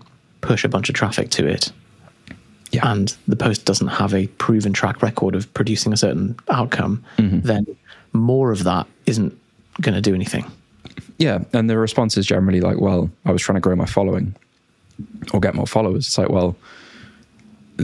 [0.41, 1.71] push a bunch of traffic to it,
[2.71, 2.89] Yeah.
[2.91, 7.41] and the post doesn't have a proven track record of producing a certain outcome, mm-hmm.
[7.41, 7.65] then
[8.13, 9.37] more of that isn't
[9.81, 10.45] going to do anything.
[11.17, 14.35] Yeah, and the response is generally like, "Well, I was trying to grow my following
[15.33, 16.55] or get more followers." It's like, well,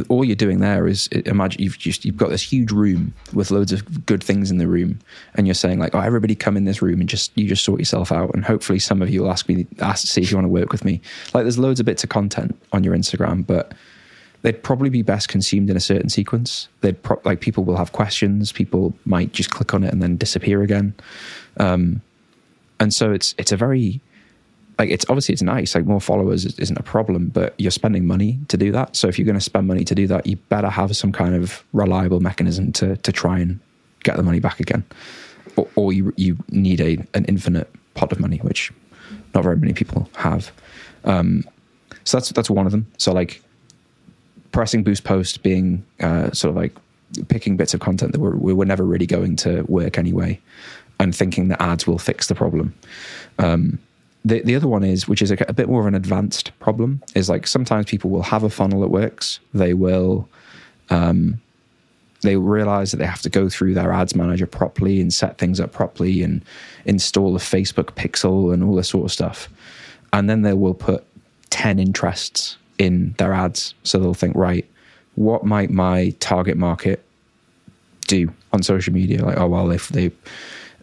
[0.09, 3.71] all you're doing there is imagine you've just you've got this huge room with loads
[3.71, 4.99] of good things in the room,
[5.35, 7.79] and you're saying like, "Oh, everybody come in this room and just you just sort
[7.79, 10.37] yourself out." And hopefully, some of you will ask me ask to see if you
[10.37, 11.01] want to work with me.
[11.33, 13.73] Like, there's loads of bits of content on your Instagram, but
[14.41, 16.67] they'd probably be best consumed in a certain sequence.
[16.81, 18.51] They'd pro- like people will have questions.
[18.51, 20.93] People might just click on it and then disappear again.
[21.57, 22.01] Um,
[22.79, 24.01] and so it's it's a very
[24.79, 28.39] like it's obviously it's nice like more followers isn't a problem but you're spending money
[28.47, 28.95] to do that.
[28.95, 31.35] So if you're going to spend money to do that you better have some kind
[31.35, 33.59] of reliable mechanism to to try and
[34.03, 34.83] get the money back again.
[35.55, 38.71] Or, or you you need a an infinite pot of money which
[39.33, 40.51] not very many people have.
[41.03, 41.43] Um,
[42.03, 42.87] so that's that's one of them.
[42.97, 43.41] So like
[44.51, 46.73] pressing boost post being uh, sort of like
[47.27, 50.39] picking bits of content that were, we were never really going to work anyway
[50.99, 52.73] and thinking that ads will fix the problem.
[53.39, 53.79] Um,
[54.25, 57.01] the the other one is, which is a, a, bit more of an advanced problem,
[57.15, 59.39] is like sometimes people will have a funnel that works.
[59.53, 60.27] They will,
[60.89, 61.39] um,
[62.21, 65.59] they realize that they have to go through their ads manager properly and set things
[65.59, 66.43] up properly and
[66.85, 69.49] install a Facebook pixel and all this sort of stuff.
[70.13, 71.05] And then they will put
[71.49, 73.73] 10 interests in their ads.
[73.83, 74.65] So they'll think, right,
[75.15, 77.03] what might my target market
[78.07, 79.23] do on social media?
[79.23, 80.11] Like, oh, well, if they,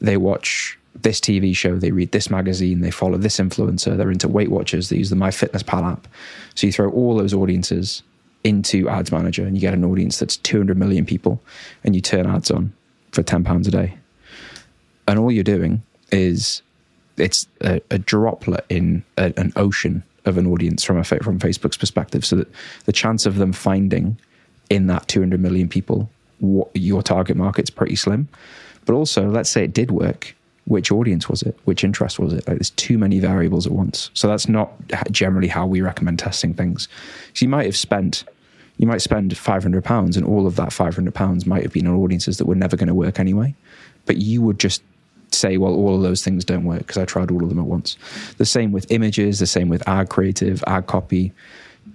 [0.01, 4.29] they watch this TV show, they read this magazine, they follow this influencer, they're into
[4.29, 6.09] Weight Watchers, they use the MyFitnessPal app.
[6.55, 8.03] So you throw all those audiences
[8.45, 11.43] into Ads Manager and you get an audience that's 200 million people
[11.83, 12.73] and you turn ads on
[13.13, 13.95] for £10 a day.
[15.09, 15.83] And all you're doing
[16.13, 16.63] is
[17.17, 21.77] it's a, a droplet in a, an ocean of an audience from a from Facebook's
[21.77, 22.25] perspective.
[22.25, 22.49] So that
[22.87, 24.19] the chance of them finding
[24.71, 26.09] in that 200 million people
[26.41, 28.29] what your target market's pretty slim.
[28.87, 30.35] But also, let's say it did work
[30.67, 31.59] which audience was it?
[31.65, 32.47] Which interest was it?
[32.49, 34.11] Like there's too many variables at once.
[34.15, 34.73] So that's not
[35.11, 36.89] generally how we recommend testing things.
[37.35, 38.25] So you might have spent,
[38.79, 41.73] you might spend five hundred pounds, and all of that five hundred pounds might have
[41.73, 43.55] been on audiences that were never going to work anyway.
[44.07, 44.83] But you would just
[45.33, 47.67] say, well, all of those things don't work because I tried all of them at
[47.67, 47.97] once.
[48.39, 49.41] The same with images.
[49.41, 51.33] The same with ad creative, ad copy,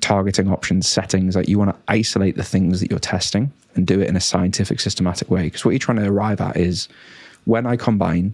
[0.02, 1.36] targeting options, settings.
[1.36, 4.22] Like you want to isolate the things that you're testing and do it in a
[4.22, 5.44] scientific, systematic way.
[5.44, 6.88] Because what you're trying to arrive at is
[7.46, 8.34] when I combine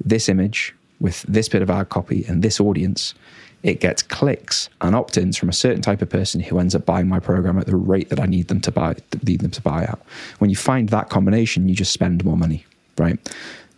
[0.00, 3.14] this image with this bit of ad copy and this audience,
[3.62, 7.08] it gets clicks and opt-ins from a certain type of person who ends up buying
[7.08, 9.84] my program at the rate that I need them to buy need them to buy
[9.84, 9.98] at.
[10.38, 12.66] When you find that combination, you just spend more money,
[12.98, 13.18] right?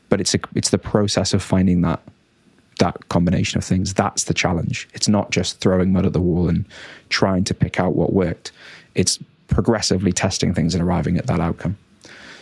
[0.09, 2.01] But it's a, it's the process of finding that
[2.79, 3.95] that combination of things.
[3.95, 4.89] That's the challenge.
[4.93, 6.65] It's not just throwing mud at the wall and
[7.09, 8.53] trying to pick out what worked.
[8.95, 11.79] It's progressively testing things and arriving at that outcome.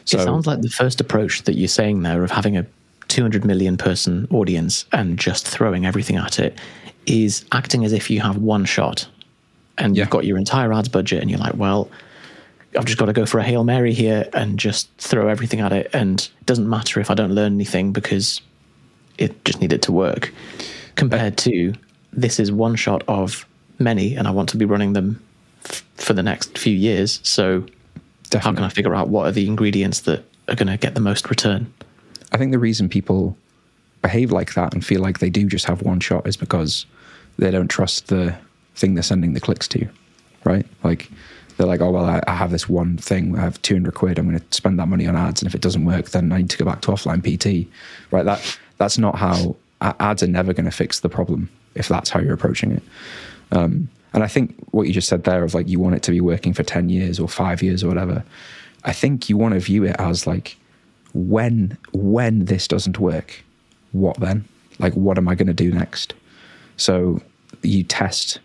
[0.07, 2.67] So, it sounds like the first approach that you're saying there of having a
[3.09, 6.59] 200 million person audience and just throwing everything at it
[7.07, 9.07] is acting as if you have one shot
[9.79, 10.03] and yeah.
[10.03, 11.91] you've got your entire ads budget and you're like, well,
[12.77, 15.73] I've just got to go for a hail mary here and just throw everything at
[15.73, 18.41] it, and it doesn't matter if I don't learn anything because
[19.17, 20.33] it just needed to work.
[20.97, 21.75] Compared to
[22.13, 23.47] this is one shot of
[23.79, 25.23] many, and I want to be running them
[25.65, 27.21] f- for the next few years.
[27.23, 27.65] So
[28.33, 31.01] how can I figure out what are the ingredients that are going to get the
[31.01, 31.73] most return?
[32.35, 33.37] I think the reason people
[34.03, 36.85] behave like that and feel like they do just have one shot is because
[37.39, 38.37] they don't trust the
[38.75, 39.89] thing they're sending the clicks to,
[40.43, 40.67] right?
[40.83, 41.11] Like
[41.57, 43.39] they're like, oh well, I, I have this one thing.
[43.39, 44.19] I have two hundred quid.
[44.19, 46.39] I'm going to spend that money on ads, and if it doesn't work, then I
[46.39, 47.71] need to go back to offline PT,
[48.11, 48.25] right?
[48.25, 52.19] That that's not how ads are never going to fix the problem if that's how
[52.19, 52.83] you're approaching it.
[53.53, 56.11] Um, and I think what you just said there of like you want it to
[56.11, 58.25] be working for ten years or five years or whatever.
[58.83, 60.57] I think you want to view it as like
[61.15, 63.43] when when this doesn't work,
[63.93, 64.45] what then?
[64.79, 66.15] Like what am I going to do next?
[66.77, 67.23] So
[67.63, 68.41] you test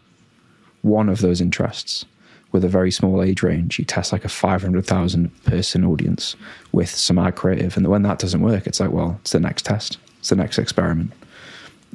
[0.82, 2.06] one of those interests
[2.52, 3.78] with a very small age range.
[3.78, 6.36] You test like a 500,000 person audience
[6.72, 7.78] with some ad creative.
[7.78, 10.58] And when that doesn't work, it's like, well, it's the next test, it's the next
[10.58, 11.12] experiment.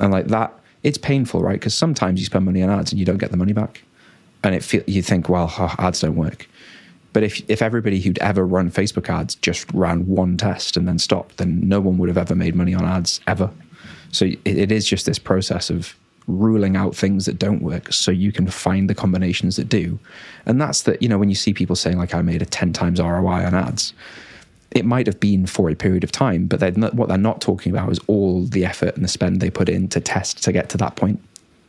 [0.00, 0.52] And like that,
[0.82, 1.58] it's painful, right?
[1.58, 3.82] Because sometimes you spend money on ads and you don't get the money back.
[4.42, 6.46] And it feel, you think, well, oh, ads don't work.
[7.14, 10.98] But if, if everybody who'd ever run Facebook ads just ran one test and then
[10.98, 13.50] stopped, then no one would have ever made money on ads ever.
[14.10, 15.94] So it, it is just this process of
[16.26, 19.98] ruling out things that don't work so you can find the combinations that do.
[20.44, 22.72] And that's that, you know, when you see people saying, like, I made a 10
[22.72, 23.94] times ROI on ads,
[24.72, 27.40] it might have been for a period of time, but they're not, what they're not
[27.40, 30.52] talking about is all the effort and the spend they put in to test to
[30.52, 31.20] get to that point.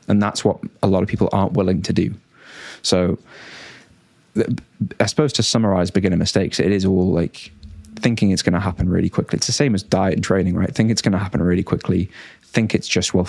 [0.07, 2.15] And that's what a lot of people aren't willing to do.
[2.81, 3.19] So,
[4.99, 7.51] I suppose to summarize beginner mistakes, it is all like
[7.95, 9.37] thinking it's going to happen really quickly.
[9.37, 10.73] It's the same as diet and training, right?
[10.73, 12.09] Think it's going to happen really quickly.
[12.43, 13.27] Think it's just, well,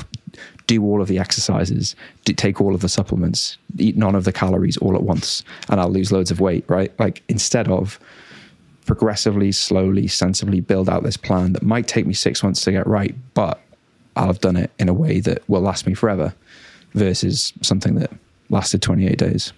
[0.67, 4.33] do all of the exercises, do, take all of the supplements, eat none of the
[4.33, 6.93] calories all at once, and I'll lose loads of weight, right?
[6.99, 7.99] Like instead of
[8.87, 12.87] progressively, slowly, sensibly build out this plan that might take me six months to get
[12.87, 13.61] right, but
[14.15, 16.35] I'll have done it in a way that will last me forever
[16.95, 18.11] versus something that
[18.49, 19.53] lasted 28 days.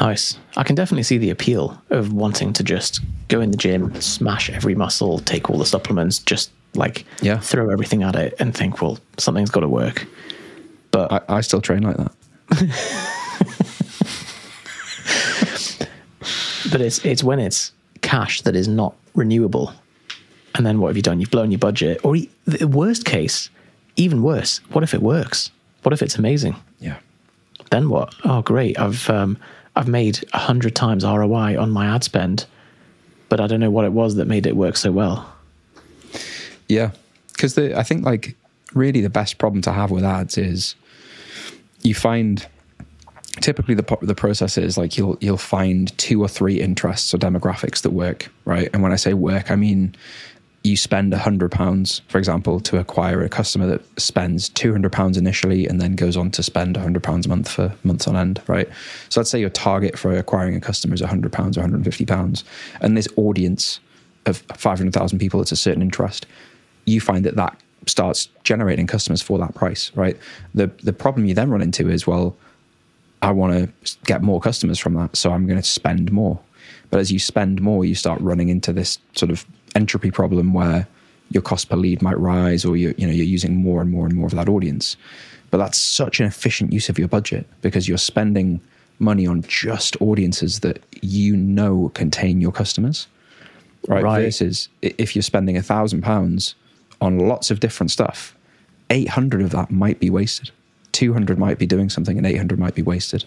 [0.00, 0.38] Nice.
[0.56, 4.50] I can definitely see the appeal of wanting to just go in the gym, smash
[4.50, 7.38] every muscle, take all the supplements, just like Yeah.
[7.38, 10.06] throw everything at it and think, well, something's got to work.
[10.90, 12.12] But I, I still train like that.
[16.70, 17.72] but it's it's when it's
[18.02, 19.72] cash that is not renewable.
[20.54, 21.20] And then what have you done?
[21.20, 22.00] You've blown your budget.
[22.04, 22.14] Or
[22.46, 23.48] the worst case,
[23.96, 25.50] even worse, what if it works?
[25.82, 26.56] What if it's amazing?
[26.78, 26.98] Yeah.
[27.70, 28.14] Then what?
[28.24, 28.78] Oh, great!
[28.78, 29.38] I've um,
[29.74, 32.46] I've made a hundred times ROI on my ad spend,
[33.28, 35.32] but I don't know what it was that made it work so well.
[36.68, 36.90] Yeah,
[37.32, 38.36] because I think like
[38.74, 40.74] really the best problem to have with ads is
[41.82, 42.46] you find
[43.40, 47.82] typically the the process is like you'll you'll find two or three interests or demographics
[47.82, 49.94] that work right, and when I say work, I mean
[50.64, 54.92] you spend a hundred pounds, for example, to acquire a customer that spends two hundred
[54.92, 58.16] pounds initially and then goes on to spend hundred pounds a month for months on
[58.16, 58.68] end, right?
[59.08, 61.78] So let's say your target for acquiring a customer is hundred pounds or one hundred
[61.78, 62.44] and fifty pounds,
[62.80, 63.80] and this audience
[64.26, 66.26] of five hundred thousand people, it's a certain interest.
[66.84, 70.16] You find that that starts generating customers for that price, right?
[70.54, 72.36] The the problem you then run into is well,
[73.20, 73.52] I want
[73.84, 76.38] to get more customers from that, so I'm going to spend more.
[76.90, 79.44] But as you spend more, you start running into this sort of
[79.74, 80.86] entropy problem where
[81.30, 84.06] your cost per lead might rise, or you you know you're using more and more
[84.06, 84.96] and more of that audience.
[85.50, 88.60] But that's such an efficient use of your budget because you're spending
[88.98, 93.06] money on just audiences that you know contain your customers,
[93.88, 94.02] right?
[94.02, 94.22] Right.
[94.24, 96.54] Versus if you're spending a thousand pounds
[97.00, 98.34] on lots of different stuff,
[98.90, 100.50] eight hundred of that might be wasted.
[100.92, 103.24] Two hundred might be doing something, and eight hundred might be wasted.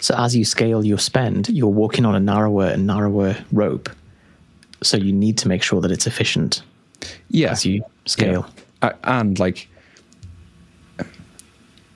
[0.00, 3.88] So as you scale your spend, you're walking on a narrower and narrower rope.
[4.84, 6.62] So you need to make sure that it's efficient
[7.28, 8.46] Yeah, as you scale.
[8.82, 8.92] Yeah.
[9.04, 9.68] And like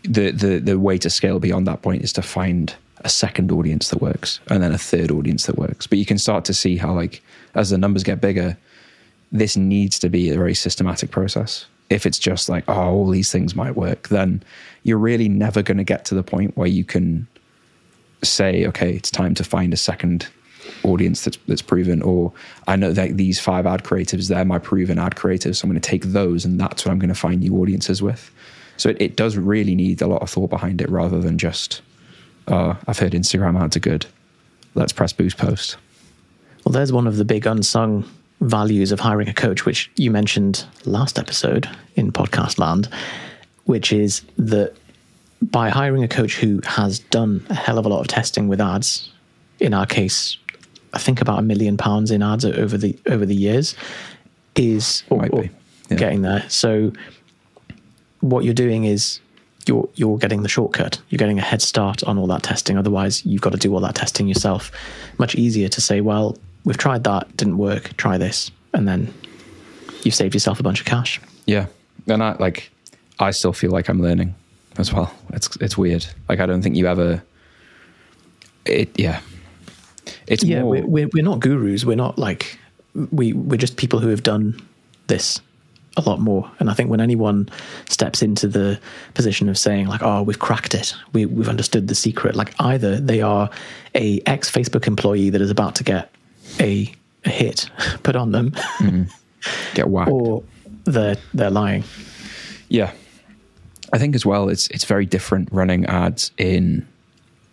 [0.02, 3.90] the the the way to scale beyond that point is to find a second audience
[3.90, 6.76] that works and then a third audience that works but you can start to see
[6.76, 7.22] how like
[7.54, 8.56] as the numbers get bigger
[9.30, 13.30] this needs to be a very systematic process if it's just like oh all these
[13.30, 14.42] things might work then
[14.82, 17.26] you're really never going to get to the point where you can
[18.24, 20.26] say okay it's time to find a second
[20.84, 22.32] audience that's that's proven or
[22.66, 25.80] i know that these five ad creatives they're my proven ad creatives so i'm going
[25.80, 28.30] to take those and that's what i'm going to find new audiences with.
[28.76, 31.82] So it, it does really need a lot of thought behind it rather than just
[32.46, 34.06] uh, i've heard instagram ads are good.
[34.74, 35.76] Let's press boost post.
[36.64, 38.04] Well, there's one of the big unsung
[38.40, 42.88] values of hiring a coach, which you mentioned last episode in podcast land,
[43.64, 44.74] which is that
[45.42, 48.60] by hiring a coach who has done a hell of a lot of testing with
[48.60, 49.10] ads,
[49.60, 50.36] in our case,
[50.92, 53.74] I think about a million pounds in ads over the over the years,
[54.56, 55.96] is or, or yeah.
[55.96, 56.44] getting there.
[56.48, 56.92] So
[58.20, 59.20] what you're doing is
[59.66, 61.00] you're you're getting the shortcut.
[61.08, 62.76] You're getting a head start on all that testing.
[62.78, 64.72] Otherwise, you've got to do all that testing yourself.
[65.18, 67.96] Much easier to say, well, we've tried that, didn't work.
[67.96, 69.12] Try this, and then
[70.02, 71.20] you've saved yourself a bunch of cash.
[71.46, 71.66] Yeah,
[72.06, 72.70] and I like
[73.18, 74.34] I still feel like I'm learning
[74.78, 75.12] as well.
[75.32, 76.06] It's it's weird.
[76.28, 77.22] Like I don't think you ever.
[78.64, 79.20] It yeah.
[80.28, 80.70] It's yeah, more.
[80.70, 81.84] we're, we're we're not gurus.
[81.84, 82.58] We're not like
[83.10, 84.60] we we're just people who have done
[85.06, 85.40] this
[85.96, 86.50] a lot more.
[86.60, 87.48] And I think when anyone
[87.88, 88.80] steps into the
[89.14, 90.94] position of saying like, "Oh, we've cracked it.
[91.12, 93.50] We we've understood the secret," like either they are
[93.94, 96.10] a ex Facebook employee that is about to get
[96.60, 96.92] a,
[97.24, 97.68] a hit
[98.04, 99.02] put on them, mm-hmm.
[99.74, 100.10] get whacked.
[100.10, 100.42] or
[100.84, 101.84] they're they're lying.
[102.68, 102.92] Yeah,
[103.92, 104.48] I think as well.
[104.48, 106.86] It's it's very different running ads in.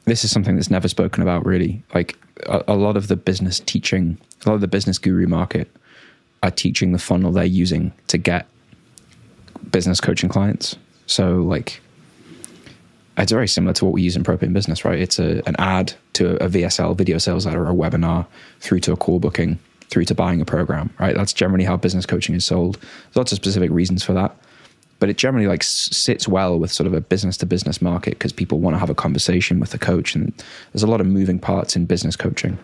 [0.06, 1.82] This is something that's never spoken about really.
[1.96, 5.70] Like a, a lot of the business teaching, a lot of the business guru market
[6.44, 8.48] are teaching the funnel they're using to get
[9.72, 10.76] business coaching clients.
[11.08, 11.82] So like.
[13.18, 15.00] It's very similar to what we use in Propane Business, right?
[15.00, 18.28] It's a, an ad to a VSL, video sales ad, or a webinar,
[18.60, 19.58] through to a call booking,
[19.90, 21.16] through to buying a program, right?
[21.16, 22.76] That's generally how business coaching is sold.
[22.76, 24.36] There's lots of specific reasons for that
[25.06, 28.34] but it generally like sits well with sort of a business to business market because
[28.34, 30.34] people want to have a conversation with the coach and
[30.74, 32.58] there's a lot of moving parts in business coaching.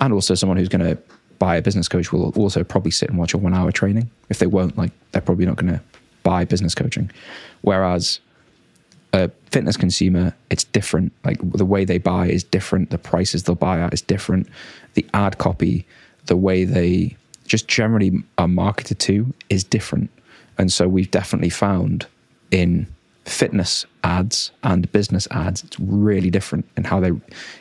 [0.00, 1.00] And also someone who's going to
[1.38, 4.10] buy a business coach will also probably sit and watch a one hour training.
[4.28, 5.80] If they won't like they're probably not going to
[6.24, 7.12] buy business coaching.
[7.60, 8.18] Whereas
[9.12, 11.12] a fitness consumer it's different.
[11.22, 12.90] Like the way they buy is different.
[12.90, 14.48] The prices they'll buy at is different.
[14.94, 15.86] The ad copy
[16.26, 17.16] the way they
[17.46, 20.10] just generally are marketed to is different
[20.58, 22.06] and so we've definitely found
[22.50, 22.86] in
[23.24, 27.12] fitness ads and business ads, it's really different in how they,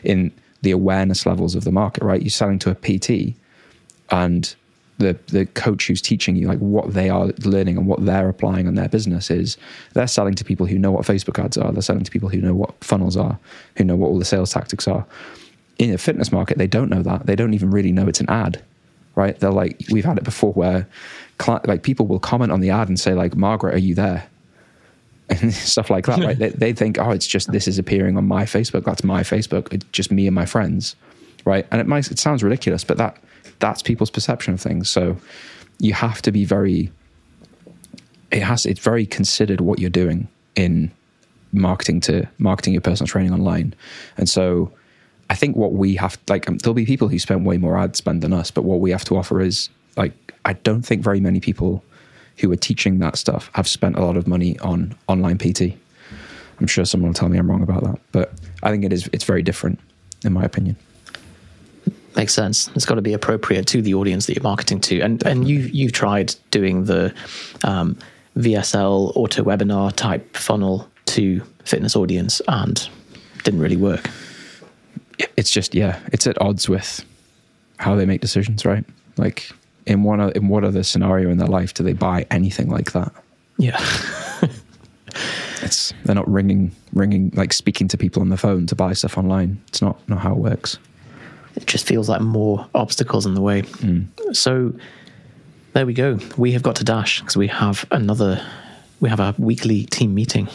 [0.04, 0.32] in
[0.62, 2.22] the awareness levels of the market, right?
[2.22, 3.36] You're selling to a PT
[4.10, 4.54] and
[5.00, 8.68] the, the coach who's teaching you like what they are learning and what they're applying
[8.68, 9.58] on their business is
[9.94, 11.72] they're selling to people who know what Facebook ads are.
[11.72, 13.40] They're selling to people who know what funnels are,
[13.78, 15.06] who know what all the sales tactics are.
[15.80, 17.26] In a fitness market, they don't know that.
[17.26, 18.64] They don't even really know it's an ad
[19.16, 19.40] right?
[19.40, 20.88] They're like, we've had it before where
[21.66, 24.28] like people will comment on the ad and say like, Margaret, are you there?
[25.30, 26.38] And stuff like that, right?
[26.38, 28.84] They, they think, oh, it's just this is appearing on my Facebook.
[28.84, 29.74] That's my Facebook.
[29.74, 30.98] It's just me and my friends,
[31.46, 31.66] right?
[31.72, 33.18] And it might it sounds ridiculous, but that
[33.60, 34.90] that's people's perception of things.
[34.90, 35.16] So
[35.80, 36.92] you have to be very.
[38.32, 38.66] It has.
[38.66, 40.92] It's very considered what you're doing in
[41.54, 43.74] marketing to marketing your personal training online,
[44.18, 44.74] and so
[45.30, 47.96] I think what we have, like, um, there'll be people who spend way more ad
[47.96, 50.14] spend than us, but what we have to offer is, like,
[50.46, 51.84] I don't think very many people
[52.38, 55.78] who are teaching that stuff have spent a lot of money on online PT.
[56.60, 59.10] I'm sure someone will tell me I'm wrong about that, but I think it is.
[59.12, 59.80] It's very different,
[60.24, 60.76] in my opinion.
[62.16, 62.70] Makes sense.
[62.76, 65.60] It's got to be appropriate to the audience that you're marketing to, and and you
[65.60, 67.14] you've tried doing the
[67.64, 67.98] um,
[68.38, 72.88] VSL auto webinar type funnel to fitness audience and
[73.44, 74.10] didn't really work.
[75.38, 77.04] It's just yeah, it's at odds with
[77.78, 78.86] how they make decisions, right?
[79.18, 79.52] Like
[79.86, 83.12] in one in what other scenario in their life do they buy anything like that?
[83.58, 83.80] Yeah.
[85.64, 89.18] It's they're not ringing ringing like speaking to people on the phone to buy stuff
[89.18, 89.62] online.
[89.68, 90.78] It's not not how it works.
[91.56, 93.62] it just feels like more obstacles in the way.
[93.62, 94.02] Hmm.
[94.34, 94.74] So
[95.74, 96.20] there we go.
[96.38, 98.46] We have got to dash because we have another.
[99.00, 100.48] We have a weekly team meeting.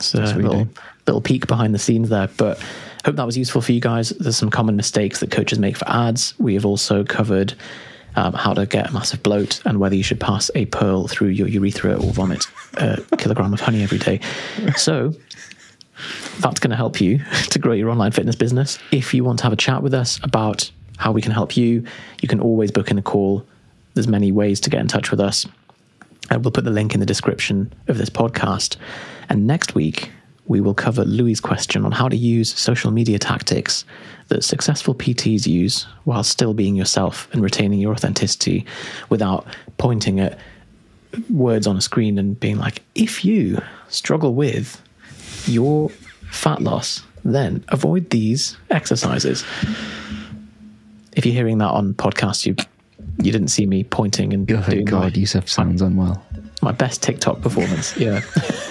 [0.00, 0.70] So a little do.
[1.06, 2.62] little peek behind the scenes there, but
[3.04, 4.10] hope that was useful for you guys.
[4.10, 6.38] There's some common mistakes that coaches make for ads.
[6.38, 7.54] We have also covered.
[8.16, 11.28] Um, how to get a massive bloat and whether you should pass a pearl through
[11.28, 14.20] your urethra or vomit a kilogram of honey every day.
[14.76, 15.12] So
[16.40, 17.18] that's going to help you
[17.50, 18.78] to grow your online fitness business.
[18.90, 21.84] If you want to have a chat with us about how we can help you,
[22.20, 23.46] you can always book in a call.
[23.94, 25.46] There's many ways to get in touch with us.
[26.30, 28.76] And we'll put the link in the description of this podcast.
[29.28, 30.10] And next week,
[30.48, 33.84] we will cover Louis' question on how to use social media tactics
[34.28, 38.66] that successful PTs use while still being yourself and retaining your authenticity
[39.08, 39.46] without
[39.78, 40.38] pointing at
[41.30, 44.82] words on a screen and being like, if you struggle with
[45.46, 45.88] your
[46.30, 49.44] fat loss, then avoid these exercises.
[51.12, 52.54] If you're hearing that on podcast, you
[53.20, 56.24] you didn't see me pointing and Oh, doing God, my, Yusuf sounds unwell.
[56.62, 57.96] my best TikTok performance.
[57.96, 58.20] Yeah.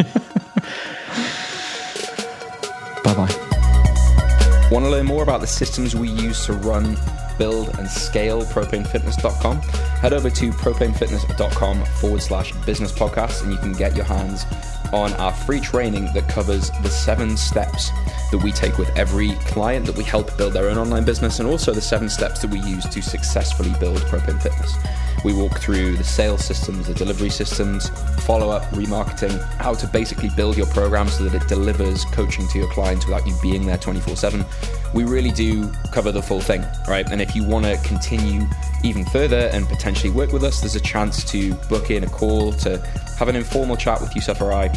[3.18, 4.68] Bye.
[4.72, 6.98] Want to learn more about the systems we use to run,
[7.40, 9.58] build, and scale propanefitness.com?
[9.58, 14.46] Head over to propanefitness.com forward slash business podcast and you can get your hands
[14.94, 17.90] on our free training that covers the seven steps
[18.32, 21.48] that we take with every client that we help build their own online business and
[21.48, 24.76] also the seven steps that we use to successfully build Propane Fitness.
[25.24, 27.90] We walk through the sales systems, the delivery systems,
[28.22, 32.60] follow up, remarketing, how to basically build your program so that it delivers coaching to
[32.60, 34.46] your clients without you being there 24 7.
[34.94, 37.10] We really do cover the full thing, right?
[37.12, 38.48] And if you want to continue
[38.84, 42.54] even further and potentially work with us, there's a chance to book in a call
[42.54, 42.78] to
[43.18, 44.70] have an informal chat with Yusuf or I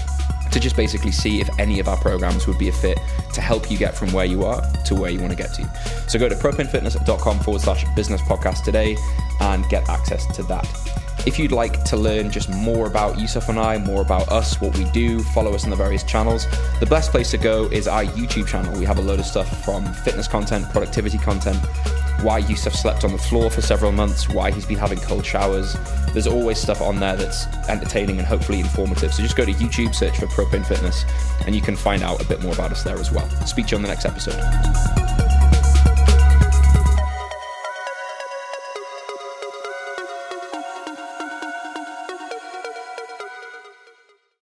[0.50, 2.98] to just basically see if any of our programs would be a fit
[3.32, 5.64] to help you get from where you are to where you want to get to.
[6.08, 8.96] So go to propanefitness.com forward slash business podcast today
[9.40, 10.66] and get access to that.
[11.26, 14.76] If you'd like to learn just more about Yusuf and I, more about us, what
[14.76, 16.46] we do, follow us on the various channels,
[16.80, 18.76] the best place to go is our YouTube channel.
[18.78, 21.58] We have a load of stuff from fitness content, productivity content,
[22.22, 25.76] why Yusuf slept on the floor for several months, why he's been having cold showers.
[26.14, 29.12] There's always stuff on there that's entertaining and hopefully informative.
[29.12, 31.04] So just go to YouTube, search for Propane Fitness,
[31.44, 33.28] and you can find out a bit more about us there as well.
[33.46, 35.39] Speak to you on the next episode.